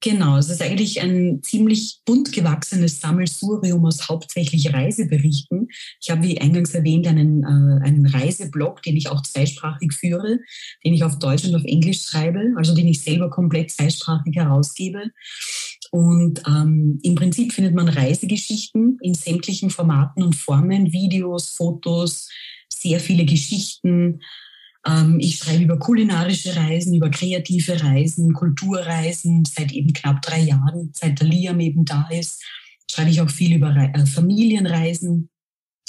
Genau, 0.00 0.36
es 0.36 0.48
ist 0.48 0.62
eigentlich 0.62 1.00
ein 1.00 1.42
ziemlich 1.42 2.00
bunt 2.04 2.32
gewachsenes 2.32 3.00
Sammelsurium 3.00 3.84
aus 3.84 4.08
hauptsächlich 4.08 4.72
Reiseberichten. 4.72 5.68
Ich 6.00 6.10
habe, 6.10 6.22
wie 6.22 6.40
eingangs 6.40 6.74
erwähnt, 6.74 7.08
einen, 7.08 7.42
äh, 7.42 7.84
einen 7.84 8.06
Reiseblog, 8.06 8.82
den 8.82 8.96
ich 8.96 9.08
auch 9.08 9.22
zweisprachig 9.22 9.92
führe, 9.92 10.38
den 10.84 10.94
ich 10.94 11.02
auf 11.02 11.18
Deutsch 11.18 11.44
und 11.44 11.54
auf 11.56 11.64
Englisch 11.64 12.02
schreibe, 12.02 12.52
also 12.56 12.76
den 12.76 12.86
ich 12.86 13.02
selber 13.02 13.28
komplett 13.28 13.72
zweisprachig 13.72 14.36
herausgebe. 14.36 15.10
Und 15.94 16.42
ähm, 16.46 16.98
im 17.02 17.14
Prinzip 17.16 17.52
findet 17.52 17.74
man 17.74 17.86
Reisegeschichten 17.86 18.96
in 19.02 19.12
sämtlichen 19.12 19.68
Formaten 19.68 20.22
und 20.22 20.34
Formen, 20.34 20.90
Videos, 20.90 21.50
Fotos, 21.50 22.30
sehr 22.70 22.98
viele 22.98 23.26
Geschichten. 23.26 24.20
Ähm, 24.86 25.20
ich 25.20 25.36
schreibe 25.36 25.64
über 25.64 25.78
kulinarische 25.78 26.56
Reisen, 26.56 26.94
über 26.94 27.10
kreative 27.10 27.82
Reisen, 27.82 28.32
Kulturreisen 28.32 29.44
seit 29.44 29.70
eben 29.72 29.92
knapp 29.92 30.22
drei 30.22 30.40
Jahren, 30.40 30.92
seit 30.94 31.20
der 31.20 31.28
Liam 31.28 31.60
eben 31.60 31.84
da 31.84 32.08
ist. 32.10 32.42
Schreibe 32.90 33.10
ich 33.10 33.20
auch 33.20 33.30
viel 33.30 33.54
über 33.54 33.74
Re 33.76 33.92
äh, 33.92 34.06
Familienreisen, 34.06 35.28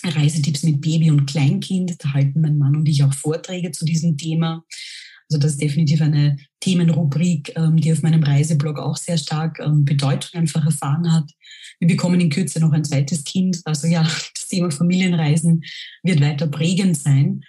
Reisetipps 0.03 0.63
mit 0.63 0.81
Baby 0.81 1.11
und 1.11 1.27
Kleinkind. 1.27 1.95
Da 2.03 2.11
halten 2.11 2.41
mein 2.41 2.57
Mann 2.57 2.75
und 2.75 2.89
ich 2.89 3.05
auch 3.05 3.13
Vorträge 3.13 3.71
zu 3.71 3.85
diesem 3.85 4.17
Thema. 4.17 4.65
Also 5.29 5.39
das 5.39 5.53
ist 5.53 5.61
definitiv 5.61 6.01
eine 6.01 6.35
Themenrubrik, 6.63 7.51
ähm, 7.57 7.75
die 7.75 7.91
auf 7.91 8.03
meinem 8.03 8.23
Reiseblog 8.23 8.79
auch 8.79 8.95
sehr 8.95 9.17
stark 9.17 9.59
ähm, 9.59 9.83
Bedeutung 9.83 10.39
einfach 10.39 10.63
erfahren 10.63 11.11
hat. 11.11 11.29
Wir 11.79 11.89
bekommen 11.89 12.21
in 12.21 12.29
Kürze 12.29 12.61
noch 12.61 12.71
ein 12.71 12.85
zweites 12.85 13.25
Kind. 13.25 13.59
Also 13.65 13.87
ja, 13.87 14.03
das 14.33 14.47
Thema 14.47 14.71
Familienreisen 14.71 15.61
wird 16.03 16.21
weiter 16.21 16.47
prägend 16.47 16.97
sein. 16.97 17.41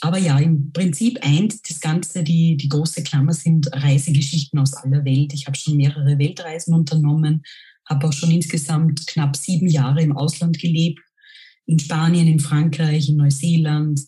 Aber 0.00 0.18
ja, 0.18 0.38
im 0.38 0.70
Prinzip 0.70 1.18
eint 1.22 1.68
das 1.68 1.80
Ganze, 1.80 2.22
die, 2.22 2.56
die 2.56 2.68
große 2.68 3.02
Klammer 3.02 3.32
sind 3.32 3.68
Reisegeschichten 3.72 4.60
aus 4.60 4.74
aller 4.74 5.04
Welt. 5.04 5.32
Ich 5.34 5.46
habe 5.48 5.56
schon 5.56 5.76
mehrere 5.76 6.18
Weltreisen 6.18 6.72
unternommen, 6.72 7.42
habe 7.88 8.06
auch 8.06 8.12
schon 8.12 8.30
insgesamt 8.30 9.08
knapp 9.08 9.34
sieben 9.34 9.66
Jahre 9.66 10.02
im 10.02 10.16
Ausland 10.16 10.60
gelebt. 10.60 11.00
In 11.66 11.80
Spanien, 11.80 12.28
in 12.28 12.38
Frankreich, 12.38 13.08
in 13.08 13.16
Neuseeland. 13.16 14.00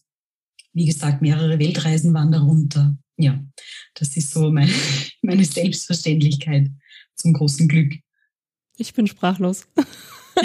Wie 0.72 0.86
gesagt, 0.86 1.22
mehrere 1.22 1.58
Weltreisen 1.58 2.14
waren 2.14 2.30
darunter 2.30 2.96
ja, 3.16 3.42
das 3.94 4.16
ist 4.16 4.32
so 4.32 4.50
meine, 4.50 4.72
meine 5.22 5.44
Selbstverständlichkeit 5.44 6.70
zum 7.14 7.32
großen 7.32 7.68
Glück. 7.68 7.94
Ich 8.76 8.92
bin 8.92 9.06
sprachlos. 9.06 9.66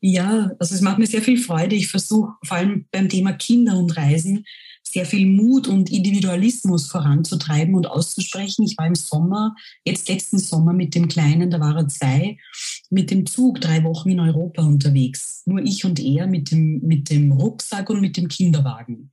ja, 0.00 0.52
also 0.58 0.74
es 0.74 0.80
macht 0.80 0.98
mir 0.98 1.06
sehr 1.06 1.22
viel 1.22 1.38
Freude. 1.38 1.74
Ich 1.74 1.88
versuche 1.88 2.32
vor 2.44 2.56
allem 2.56 2.86
beim 2.92 3.08
Thema 3.08 3.32
Kinder 3.32 3.76
und 3.76 3.96
Reisen 3.96 4.44
sehr 4.92 5.04
viel 5.04 5.26
Mut 5.26 5.68
und 5.68 5.90
Individualismus 5.90 6.86
voranzutreiben 6.86 7.74
und 7.74 7.86
auszusprechen. 7.86 8.64
Ich 8.64 8.76
war 8.78 8.86
im 8.86 8.94
Sommer, 8.94 9.54
jetzt 9.84 10.08
letzten 10.08 10.38
Sommer 10.38 10.72
mit 10.72 10.94
dem 10.94 11.08
Kleinen, 11.08 11.50
da 11.50 11.60
war 11.60 11.76
er 11.76 11.88
zwei, 11.88 12.38
mit 12.90 13.10
dem 13.10 13.26
Zug 13.26 13.60
drei 13.60 13.84
Wochen 13.84 14.10
in 14.10 14.20
Europa 14.20 14.62
unterwegs. 14.62 15.42
Nur 15.46 15.60
ich 15.60 15.84
und 15.84 16.00
er 16.00 16.26
mit 16.26 16.50
dem, 16.50 16.80
mit 16.80 17.10
dem 17.10 17.32
Rucksack 17.32 17.90
und 17.90 18.00
mit 18.00 18.16
dem 18.16 18.28
Kinderwagen. 18.28 19.12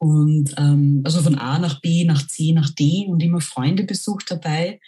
Und 0.00 0.54
ähm, 0.56 1.02
also 1.04 1.20
von 1.20 1.34
A 1.34 1.58
nach 1.58 1.82
B, 1.82 2.04
nach 2.04 2.26
C, 2.26 2.52
nach 2.52 2.70
D 2.70 3.06
und 3.06 3.22
immer 3.22 3.42
Freunde 3.42 3.84
besucht 3.84 4.30
dabei. 4.30 4.80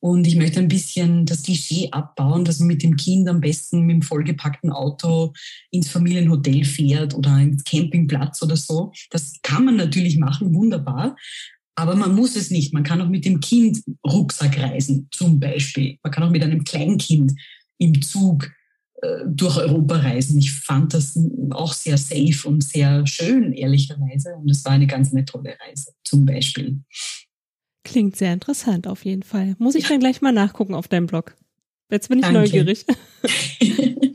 Und 0.00 0.26
ich 0.26 0.36
möchte 0.36 0.58
ein 0.58 0.68
bisschen 0.68 1.26
das 1.26 1.42
Klischee 1.42 1.88
abbauen, 1.90 2.44
dass 2.44 2.60
man 2.60 2.68
mit 2.68 2.82
dem 2.82 2.96
Kind 2.96 3.28
am 3.28 3.40
besten 3.40 3.82
mit 3.82 3.94
dem 3.94 4.02
vollgepackten 4.02 4.70
Auto 4.70 5.34
ins 5.70 5.90
Familienhotel 5.90 6.64
fährt 6.64 7.14
oder 7.14 7.38
ins 7.38 7.64
Campingplatz 7.64 8.42
oder 8.42 8.56
so. 8.56 8.92
Das 9.10 9.34
kann 9.42 9.66
man 9.66 9.76
natürlich 9.76 10.18
machen, 10.18 10.54
wunderbar. 10.54 11.16
Aber 11.74 11.94
man 11.94 12.14
muss 12.14 12.34
es 12.36 12.50
nicht. 12.50 12.72
Man 12.72 12.84
kann 12.84 13.02
auch 13.02 13.08
mit 13.08 13.26
dem 13.26 13.40
Kind 13.40 13.82
Rucksack 14.06 14.58
reisen, 14.58 15.08
zum 15.10 15.40
Beispiel. 15.40 15.98
Man 16.02 16.12
kann 16.12 16.22
auch 16.22 16.30
mit 16.30 16.42
einem 16.42 16.64
Kleinkind 16.64 17.32
im 17.78 18.00
Zug 18.00 18.50
durch 19.26 19.56
Europa 19.56 19.96
reisen. 19.96 20.38
Ich 20.38 20.52
fand 20.52 20.94
das 20.94 21.18
auch 21.50 21.72
sehr 21.72 21.98
safe 21.98 22.48
und 22.48 22.62
sehr 22.62 23.06
schön, 23.06 23.52
ehrlicherweise. 23.52 24.34
Und 24.36 24.50
es 24.50 24.64
war 24.64 24.72
eine 24.72 24.86
ganz 24.86 25.10
tolle 25.26 25.56
Reise, 25.66 25.92
zum 26.04 26.24
Beispiel. 26.24 26.80
Klingt 27.84 28.16
sehr 28.16 28.32
interessant 28.32 28.86
auf 28.86 29.04
jeden 29.04 29.22
Fall. 29.22 29.56
Muss 29.58 29.74
ich 29.74 29.84
ja. 29.84 29.90
dann 29.90 30.00
gleich 30.00 30.22
mal 30.22 30.32
nachgucken 30.32 30.74
auf 30.74 30.88
deinem 30.88 31.06
Blog. 31.06 31.36
Jetzt 31.90 32.08
bin 32.08 32.18
ich 32.18 32.24
Danke. 32.24 32.40
neugierig. 32.40 32.86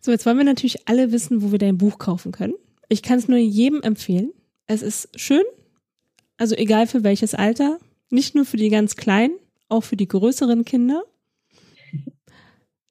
so, 0.00 0.10
jetzt 0.10 0.26
wollen 0.26 0.38
wir 0.38 0.44
natürlich 0.44 0.88
alle 0.88 1.12
wissen, 1.12 1.42
wo 1.42 1.50
wir 1.52 1.58
dein 1.58 1.78
Buch 1.78 1.98
kaufen 1.98 2.32
können. 2.32 2.54
Ich 2.88 3.02
kann 3.02 3.18
es 3.18 3.28
nur 3.28 3.38
jedem 3.38 3.82
empfehlen. 3.82 4.30
Es 4.66 4.82
ist 4.82 5.08
schön, 5.16 5.42
also 6.36 6.54
egal 6.54 6.86
für 6.86 7.02
welches 7.04 7.34
Alter, 7.34 7.78
nicht 8.08 8.34
nur 8.34 8.44
für 8.44 8.56
die 8.56 8.70
ganz 8.70 8.96
Kleinen, 8.96 9.36
auch 9.68 9.82
für 9.82 9.96
die 9.96 10.08
größeren 10.08 10.64
Kinder. 10.64 11.02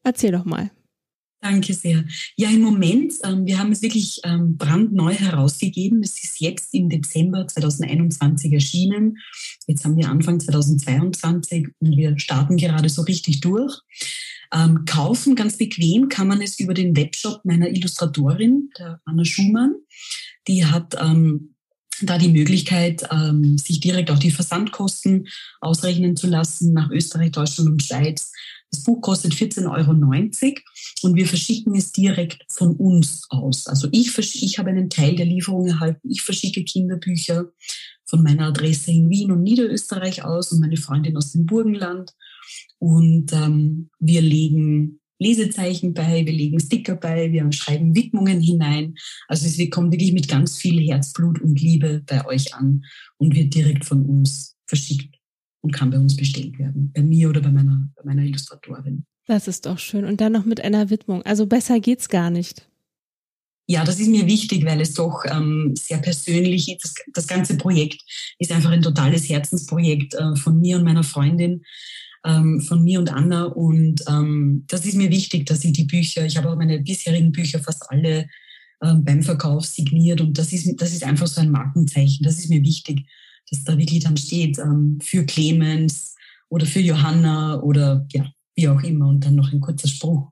Erzähl 0.04 0.32
doch 0.32 0.46
mal. 0.46 0.72
Danke 1.42 1.74
sehr. 1.74 2.04
Ja, 2.36 2.50
im 2.50 2.62
Moment, 2.62 3.14
ähm, 3.24 3.46
wir 3.46 3.60
haben 3.60 3.72
es 3.72 3.82
wirklich 3.82 4.20
ähm, 4.26 4.58
brandneu 4.58 5.14
herausgegeben. 5.14 6.04
Es 6.04 6.22
ist 6.22 6.42
jetzt 6.42 6.74
im 6.74 6.90
Dezember 6.90 7.48
2021 7.48 8.52
erschienen. 8.52 9.18
Jetzt 9.66 9.86
haben 9.86 9.96
wir 9.96 10.10
Anfang 10.10 10.42
2022 10.42 11.70
und 11.80 11.96
wir 11.96 12.20
starten 12.20 12.58
gerade 12.58 12.90
so 12.90 13.04
richtig 13.04 13.40
durch. 13.40 13.74
Ähm, 14.54 14.84
kaufen 14.86 15.36
ganz 15.36 15.58
bequem 15.58 16.10
kann 16.10 16.28
man 16.28 16.42
es 16.42 16.60
über 16.60 16.74
den 16.74 16.98
Webshop 16.98 17.46
meiner 17.46 17.70
Illustratorin, 17.70 18.70
der 18.78 19.00
Anna 19.06 19.24
Schumann. 19.24 19.76
Die 20.48 20.66
hat 20.66 20.96
ähm, 21.00 21.56
da 22.02 22.18
die 22.18 22.30
Möglichkeit, 22.30 23.08
ähm, 23.12 23.58
sich 23.58 23.80
direkt 23.80 24.12
auch 24.12 24.20
die 24.20 24.32
Versandkosten 24.32 25.28
ausrechnen 25.62 26.16
zu 26.16 26.28
lassen 26.28 26.74
nach 26.74 26.90
Österreich, 26.92 27.32
Deutschland 27.32 27.70
und 27.70 27.84
Schweiz. 27.84 28.32
Das 28.72 28.84
Buch 28.84 29.02
kostet 29.02 29.34
14,90 29.34 29.68
Euro 29.68 29.92
und 31.02 31.16
wir 31.16 31.26
verschicken 31.26 31.76
es 31.76 31.92
direkt 31.92 32.46
von 32.52 32.76
uns 32.76 33.26
aus. 33.30 33.66
Also 33.66 33.88
ich, 33.92 34.16
ich 34.18 34.60
habe 34.60 34.70
einen 34.70 34.90
Teil 34.90 35.16
der 35.16 35.26
Lieferung 35.26 35.68
erhalten. 35.68 36.10
Ich 36.10 36.22
verschicke 36.22 36.64
Kinderbücher 36.64 37.46
von 38.06 38.22
meiner 38.22 38.48
Adresse 38.48 38.92
in 38.92 39.10
Wien 39.10 39.32
und 39.32 39.42
Niederösterreich 39.42 40.24
aus 40.24 40.52
und 40.52 40.60
meine 40.60 40.78
Freundin 40.78 41.18
aus 41.18 41.32
dem 41.32 41.46
Burgenland. 41.46 42.12
Und 42.78 43.34
ähm, 43.34 43.90
wir 44.00 44.22
legen 44.22 45.00
Lesezeichen 45.20 45.94
bei, 45.94 46.26
wir 46.26 46.34
legen 46.34 46.60
Sticker 46.60 46.96
bei, 46.96 47.32
wir 47.32 47.52
schreiben 47.52 47.94
Widmungen 47.94 48.40
hinein. 48.40 48.96
Also 49.28 49.46
es 49.46 49.70
kommt 49.70 49.92
wirklich 49.92 50.14
mit 50.14 50.28
ganz 50.28 50.58
viel 50.58 50.80
Herzblut 50.88 51.42
und 51.42 51.60
Liebe 51.62 52.04
bei 52.06 52.26
euch 52.26 52.56
an 52.56 52.84
und 53.18 53.36
wird 53.36 53.54
direkt 53.54 53.86
von 53.86 54.06
uns 54.06 54.56
verschickt 54.66 55.16
und 55.62 55.72
kann 55.72 55.92
bei 55.92 56.00
uns 56.00 56.16
bestellt 56.16 56.58
werden. 56.58 56.92
Bei 56.94 57.04
mir 57.04 57.30
oder 57.30 57.42
bei 57.42 57.52
meiner, 57.52 57.90
bei 57.96 58.04
meiner 58.06 58.24
Illustratorin. 58.24 59.06
Das 59.28 59.48
ist 59.48 59.66
doch 59.66 59.78
schön. 59.78 60.06
Und 60.06 60.22
dann 60.22 60.32
noch 60.32 60.46
mit 60.46 60.62
einer 60.62 60.90
Widmung. 60.90 61.22
Also 61.24 61.46
besser 61.46 61.80
geht's 61.80 62.10
gar 62.10 62.30
nicht. 62.30 62.68
Ja, 63.68 63.84
das 63.84 64.00
ist 64.00 64.08
mir 64.08 64.26
wichtig, 64.26 64.66
weil 64.66 64.82
es 64.82 64.96
doch 64.96 65.24
ähm, 65.30 65.76
sehr 65.78 66.00
persönlich 66.00 66.72
ist. 66.72 66.84
Das, 66.84 66.96
das, 67.14 67.28
ganze 67.28 67.56
Projekt 67.56 68.02
ist 68.40 68.52
einfach 68.52 68.72
ein 68.72 68.82
totales 68.82 69.30
Herzensprojekt 69.30 70.16
äh, 70.16 70.36
von 70.36 70.60
mir 70.60 70.78
und 70.78 70.84
meiner 70.84 71.04
Freundin 71.04 71.64
ähm, 72.26 72.62
von 72.62 72.84
mir 72.84 73.00
und 73.00 73.12
Anna. 73.12 73.46
Und 73.46 74.04
ähm, 74.08 74.66
das 74.68 74.86
ist 74.86 74.96
mir 74.96 75.10
wichtig, 75.10 75.46
dass 75.46 75.64
ich 75.64 75.74
die 75.74 75.86
Bücher, 75.86 76.26
ich 76.26 76.38
habe 76.38 76.50
auch 76.50 76.56
meine 76.56 76.80
bisherigen 76.80 77.32
Bücher 77.32 77.60
fast 77.60 77.90
alle 77.90 78.28
ähm, 78.84 79.04
beim 79.04 79.24
Verkauf 79.24 79.66
signiert 79.66 80.22
und 80.22 80.38
das 80.38 80.54
ist, 80.54 80.82
das 80.82 80.94
ist 80.94 81.04
einfach 81.04 81.28
so 81.28 81.42
ein 81.42 81.52
Markenzeichen. 81.52 82.24
Das 82.24 82.40
ist 82.40 82.50
mir 82.50 82.64
wichtig, 82.64 83.06
dass 83.50 83.64
da 83.64 83.78
wirklich 83.78 84.04
dann 84.04 84.18
steht 84.18 84.58
ähm, 84.60 85.00
für 85.02 85.26
Clemens 85.26 86.16
oder 86.50 86.66
für 86.66 86.80
Johanna 86.80 87.62
oder 87.62 88.08
ja, 88.14 88.32
wie 88.56 88.68
auch 88.68 88.82
immer 88.82 89.08
und 89.08 89.26
dann 89.26 89.36
noch 89.36 89.52
ein 89.52 89.62
kurzer 89.62 89.88
Spruch 89.88 90.32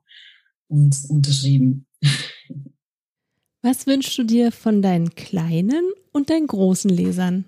und 0.68 0.96
unterschrieben. 1.08 1.86
Was 3.62 3.86
wünschst 3.86 4.16
du 4.16 4.24
dir 4.24 4.52
von 4.52 4.82
deinen 4.82 5.14
kleinen 5.14 5.90
und 6.12 6.30
deinen 6.30 6.46
großen 6.46 6.90
Lesern? 6.90 7.44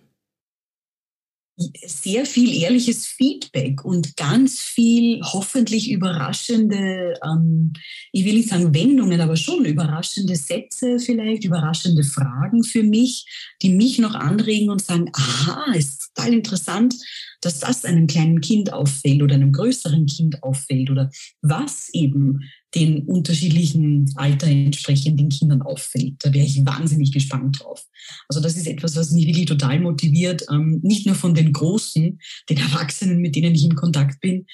Sehr 1.86 2.26
viel 2.26 2.54
ehrliches 2.62 3.06
Feedback 3.06 3.84
und 3.84 4.16
ganz 4.16 4.60
viel 4.60 5.20
hoffentlich 5.22 5.90
überraschende, 5.90 7.14
ähm, 7.24 7.72
ich 8.12 8.24
will 8.24 8.34
nicht 8.34 8.48
sagen 8.48 8.74
Wendungen, 8.74 9.20
aber 9.20 9.36
schon 9.36 9.64
überraschende 9.64 10.36
Sätze 10.36 10.98
vielleicht, 10.98 11.44
überraschende 11.44 12.02
Fragen 12.02 12.64
für 12.64 12.82
mich, 12.82 13.26
die 13.62 13.70
mich 13.70 13.98
noch 13.98 14.14
anregen 14.14 14.70
und 14.70 14.82
sagen, 14.82 15.10
aha, 15.12 15.72
ist 15.74 16.10
total 16.14 16.32
interessant, 16.32 16.94
dass 17.40 17.60
das 17.60 17.84
einem 17.84 18.06
kleinen 18.06 18.40
Kind 18.40 18.72
auffällt 18.72 19.22
oder 19.22 19.34
einem 19.34 19.52
größeren 19.52 20.06
Kind 20.06 20.42
auffällt 20.42 20.90
oder 20.90 21.10
was 21.42 21.88
eben 21.92 22.40
den 22.74 23.04
unterschiedlichen 23.04 24.12
Alter 24.14 24.46
entsprechenden 24.46 25.28
Kindern 25.28 25.62
auffällt. 25.62 26.14
Da 26.20 26.32
wäre 26.32 26.46
ich 26.46 26.64
wahnsinnig 26.64 27.12
gespannt 27.12 27.60
drauf. 27.60 27.84
Also 28.28 28.40
das 28.40 28.56
ist 28.56 28.66
etwas, 28.66 28.96
was 28.96 29.10
mich 29.10 29.26
wirklich 29.26 29.46
total 29.46 29.80
motiviert, 29.80 30.44
ähm, 30.50 30.80
nicht 30.82 31.06
nur 31.06 31.16
von 31.16 31.34
den 31.34 31.52
Großen, 31.52 32.18
den 32.48 32.56
Erwachsenen, 32.56 33.20
mit 33.20 33.34
denen 33.34 33.54
ich 33.54 33.64
in 33.64 33.74
Kontakt 33.74 34.20
bin, 34.20 34.46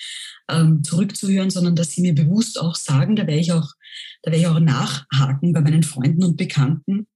ähm, 0.50 0.82
zurückzuhören, 0.82 1.50
sondern 1.50 1.76
dass 1.76 1.92
sie 1.92 2.00
mir 2.00 2.14
bewusst 2.14 2.58
auch 2.58 2.74
sagen, 2.74 3.16
da 3.16 3.26
werde 3.26 3.40
ich 3.40 3.52
auch, 3.52 3.68
da 4.22 4.30
werde 4.30 4.40
ich 4.40 4.46
auch 4.46 4.60
nachhaken 4.60 5.52
bei 5.52 5.60
meinen 5.60 5.82
Freunden 5.82 6.24
und 6.24 6.36
Bekannten, 6.36 7.06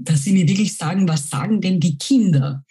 dass 0.00 0.24
sie 0.24 0.32
mir 0.32 0.48
wirklich 0.48 0.76
sagen, 0.76 1.08
was 1.08 1.30
sagen 1.30 1.60
denn 1.60 1.78
die 1.78 1.98
Kinder 1.98 2.64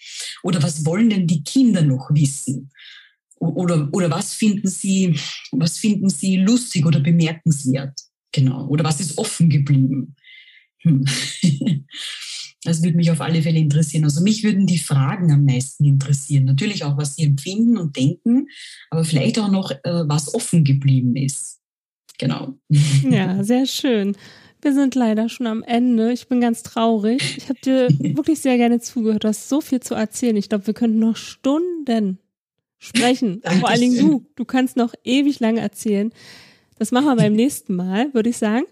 oder 0.44 0.62
was 0.62 0.86
wollen 0.86 1.10
denn 1.10 1.26
die 1.26 1.44
Kinder 1.44 1.82
noch 1.82 2.10
wissen? 2.12 2.70
Oder, 3.40 3.90
oder 3.92 4.10
was 4.10 4.34
finden 4.34 4.68
Sie, 4.68 5.20
was 5.52 5.78
finden 5.78 6.10
Sie 6.10 6.38
lustig 6.38 6.86
oder 6.86 7.00
bemerkenswert? 7.00 8.00
Genau. 8.32 8.68
Oder 8.68 8.84
was 8.84 9.00
ist 9.00 9.18
offen 9.18 9.50
geblieben? 9.50 10.16
Hm. 10.80 11.06
Das 12.64 12.84
würde 12.84 12.98
mich 12.98 13.12
auf 13.12 13.22
alle 13.22 13.42
Fälle 13.42 13.60
interessieren. 13.60 14.04
Also 14.04 14.22
mich 14.22 14.44
würden 14.44 14.66
die 14.68 14.80
Fragen 14.80 15.32
am 15.32 15.46
meisten 15.46 15.86
interessieren. 15.86 16.44
Natürlich 16.44 16.84
auch, 16.84 16.98
was 16.98 17.16
Sie 17.16 17.24
empfinden 17.24 17.78
und 17.78 17.96
denken, 17.96 18.48
aber 18.90 19.06
vielleicht 19.06 19.40
auch 19.40 19.50
noch, 19.50 19.72
äh, 19.72 19.80
was 19.84 20.34
offen 20.34 20.66
geblieben 20.66 21.16
ist. 21.16 21.62
Genau. 22.18 22.56
Ja, 23.10 23.44
sehr 23.44 23.68
schön. 23.68 24.18
Wir 24.62 24.74
sind 24.74 24.96
leider 24.96 25.30
schon 25.30 25.48
am 25.48 25.64
Ende. 25.64 26.12
Ich 26.12 26.28
bin 26.28 26.42
ganz 26.42 26.64
traurig. 26.64 27.38
Ich 27.38 27.48
habe 27.48 27.60
dir 27.64 27.88
wirklich 28.18 28.40
sehr 28.40 28.58
gerne 28.58 28.82
zugehört. 28.82 29.24
Du 29.24 29.28
hast 29.30 29.48
so 29.48 29.62
viel 29.62 29.80
zu 29.80 29.94
erzählen. 29.94 30.36
Ich 30.36 30.50
glaube, 30.50 30.68
wir 30.68 30.74
könnten 30.74 31.00
noch 31.00 31.16
Stunden 31.16 32.18
sprechen. 32.80 33.42
Vor 33.60 33.70
allen 33.70 33.82
Dingen 33.82 34.00
du. 34.00 34.26
Du 34.36 34.46
kannst 34.46 34.78
noch 34.78 34.94
ewig 35.04 35.40
lange 35.40 35.62
erzählen. 35.62 36.12
Das 36.78 36.92
machen 36.92 37.06
wir 37.06 37.16
beim 37.16 37.34
nächsten 37.34 37.76
Mal, 37.76 38.14
würde 38.14 38.30
ich 38.30 38.38
sagen. 38.38 38.66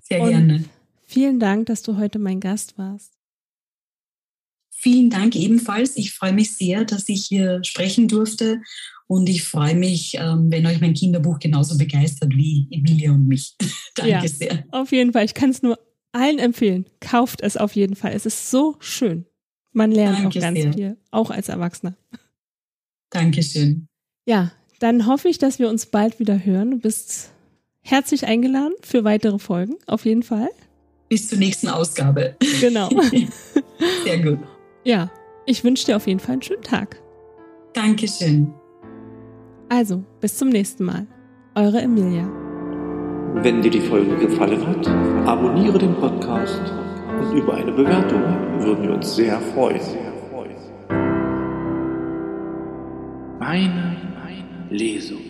Sehr 0.00 0.22
Und 0.22 0.30
gerne. 0.30 0.64
Vielen 1.04 1.40
Dank, 1.40 1.66
dass 1.66 1.82
du 1.82 1.96
heute 1.96 2.18
mein 2.18 2.40
Gast 2.40 2.78
warst. 2.78 3.12
Vielen 4.70 5.10
Dank 5.10 5.34
ebenfalls. 5.34 5.96
Ich 5.96 6.12
freue 6.12 6.32
mich 6.32 6.54
sehr, 6.54 6.84
dass 6.84 7.08
ich 7.08 7.26
hier 7.26 7.60
sprechen 7.64 8.08
durfte. 8.08 8.60
Und 9.08 9.28
ich 9.28 9.42
freue 9.42 9.74
mich, 9.74 10.14
ähm, 10.14 10.50
wenn 10.50 10.66
euch 10.66 10.80
mein 10.80 10.94
Kinderbuch 10.94 11.38
genauso 11.38 11.78
begeistert 11.78 12.34
wie 12.36 12.68
Emilia 12.70 13.10
und 13.10 13.26
mich. 13.26 13.56
Danke 13.94 14.10
ja, 14.10 14.28
sehr. 14.28 14.64
Auf 14.70 14.92
jeden 14.92 15.12
Fall. 15.12 15.24
Ich 15.24 15.34
kann 15.34 15.50
es 15.50 15.62
nur 15.62 15.78
allen 16.12 16.38
empfehlen. 16.38 16.86
Kauft 17.00 17.40
es 17.40 17.56
auf 17.56 17.74
jeden 17.74 17.96
Fall. 17.96 18.12
Es 18.12 18.26
ist 18.26 18.50
so 18.50 18.76
schön. 18.80 19.24
Man 19.72 19.90
lernt 19.90 20.18
Danke 20.18 20.38
auch 20.38 20.42
ganz 20.42 20.58
sehr. 20.58 20.72
viel, 20.72 20.96
auch 21.10 21.30
als 21.30 21.48
Erwachsener. 21.48 21.96
Dankeschön. 23.10 23.88
Ja, 24.26 24.52
dann 24.80 25.06
hoffe 25.06 25.28
ich, 25.28 25.38
dass 25.38 25.58
wir 25.58 25.68
uns 25.68 25.86
bald 25.86 26.20
wieder 26.20 26.44
hören. 26.44 26.72
Du 26.72 26.78
bist 26.78 27.30
herzlich 27.82 28.26
eingeladen 28.26 28.74
für 28.82 29.04
weitere 29.04 29.38
Folgen, 29.38 29.76
auf 29.86 30.04
jeden 30.04 30.22
Fall. 30.22 30.48
Bis 31.08 31.28
zur 31.28 31.38
nächsten 31.38 31.68
Ausgabe. 31.68 32.36
Genau. 32.60 32.90
Sehr 34.04 34.18
gut. 34.22 34.38
Ja, 34.84 35.10
ich 35.46 35.64
wünsche 35.64 35.86
dir 35.86 35.96
auf 35.96 36.06
jeden 36.06 36.20
Fall 36.20 36.34
einen 36.34 36.42
schönen 36.42 36.62
Tag. 36.62 37.00
Dankeschön. 37.72 38.52
Also, 39.70 40.04
bis 40.20 40.36
zum 40.36 40.50
nächsten 40.50 40.84
Mal. 40.84 41.06
Eure 41.54 41.80
Emilia. 41.80 42.30
Wenn 43.42 43.62
dir 43.62 43.70
die 43.70 43.80
Folge 43.80 44.16
gefallen 44.16 44.66
hat, 44.66 44.86
abonniere 45.26 45.78
den 45.78 45.94
Podcast 45.94 46.60
und 47.20 47.36
über 47.36 47.54
eine 47.54 47.72
Bewertung 47.72 48.22
würden 48.60 48.84
wir 48.84 48.94
uns 48.94 49.14
sehr 49.14 49.40
freuen. 49.40 50.07
Meine 53.48 53.96
Lesung. 54.68 55.27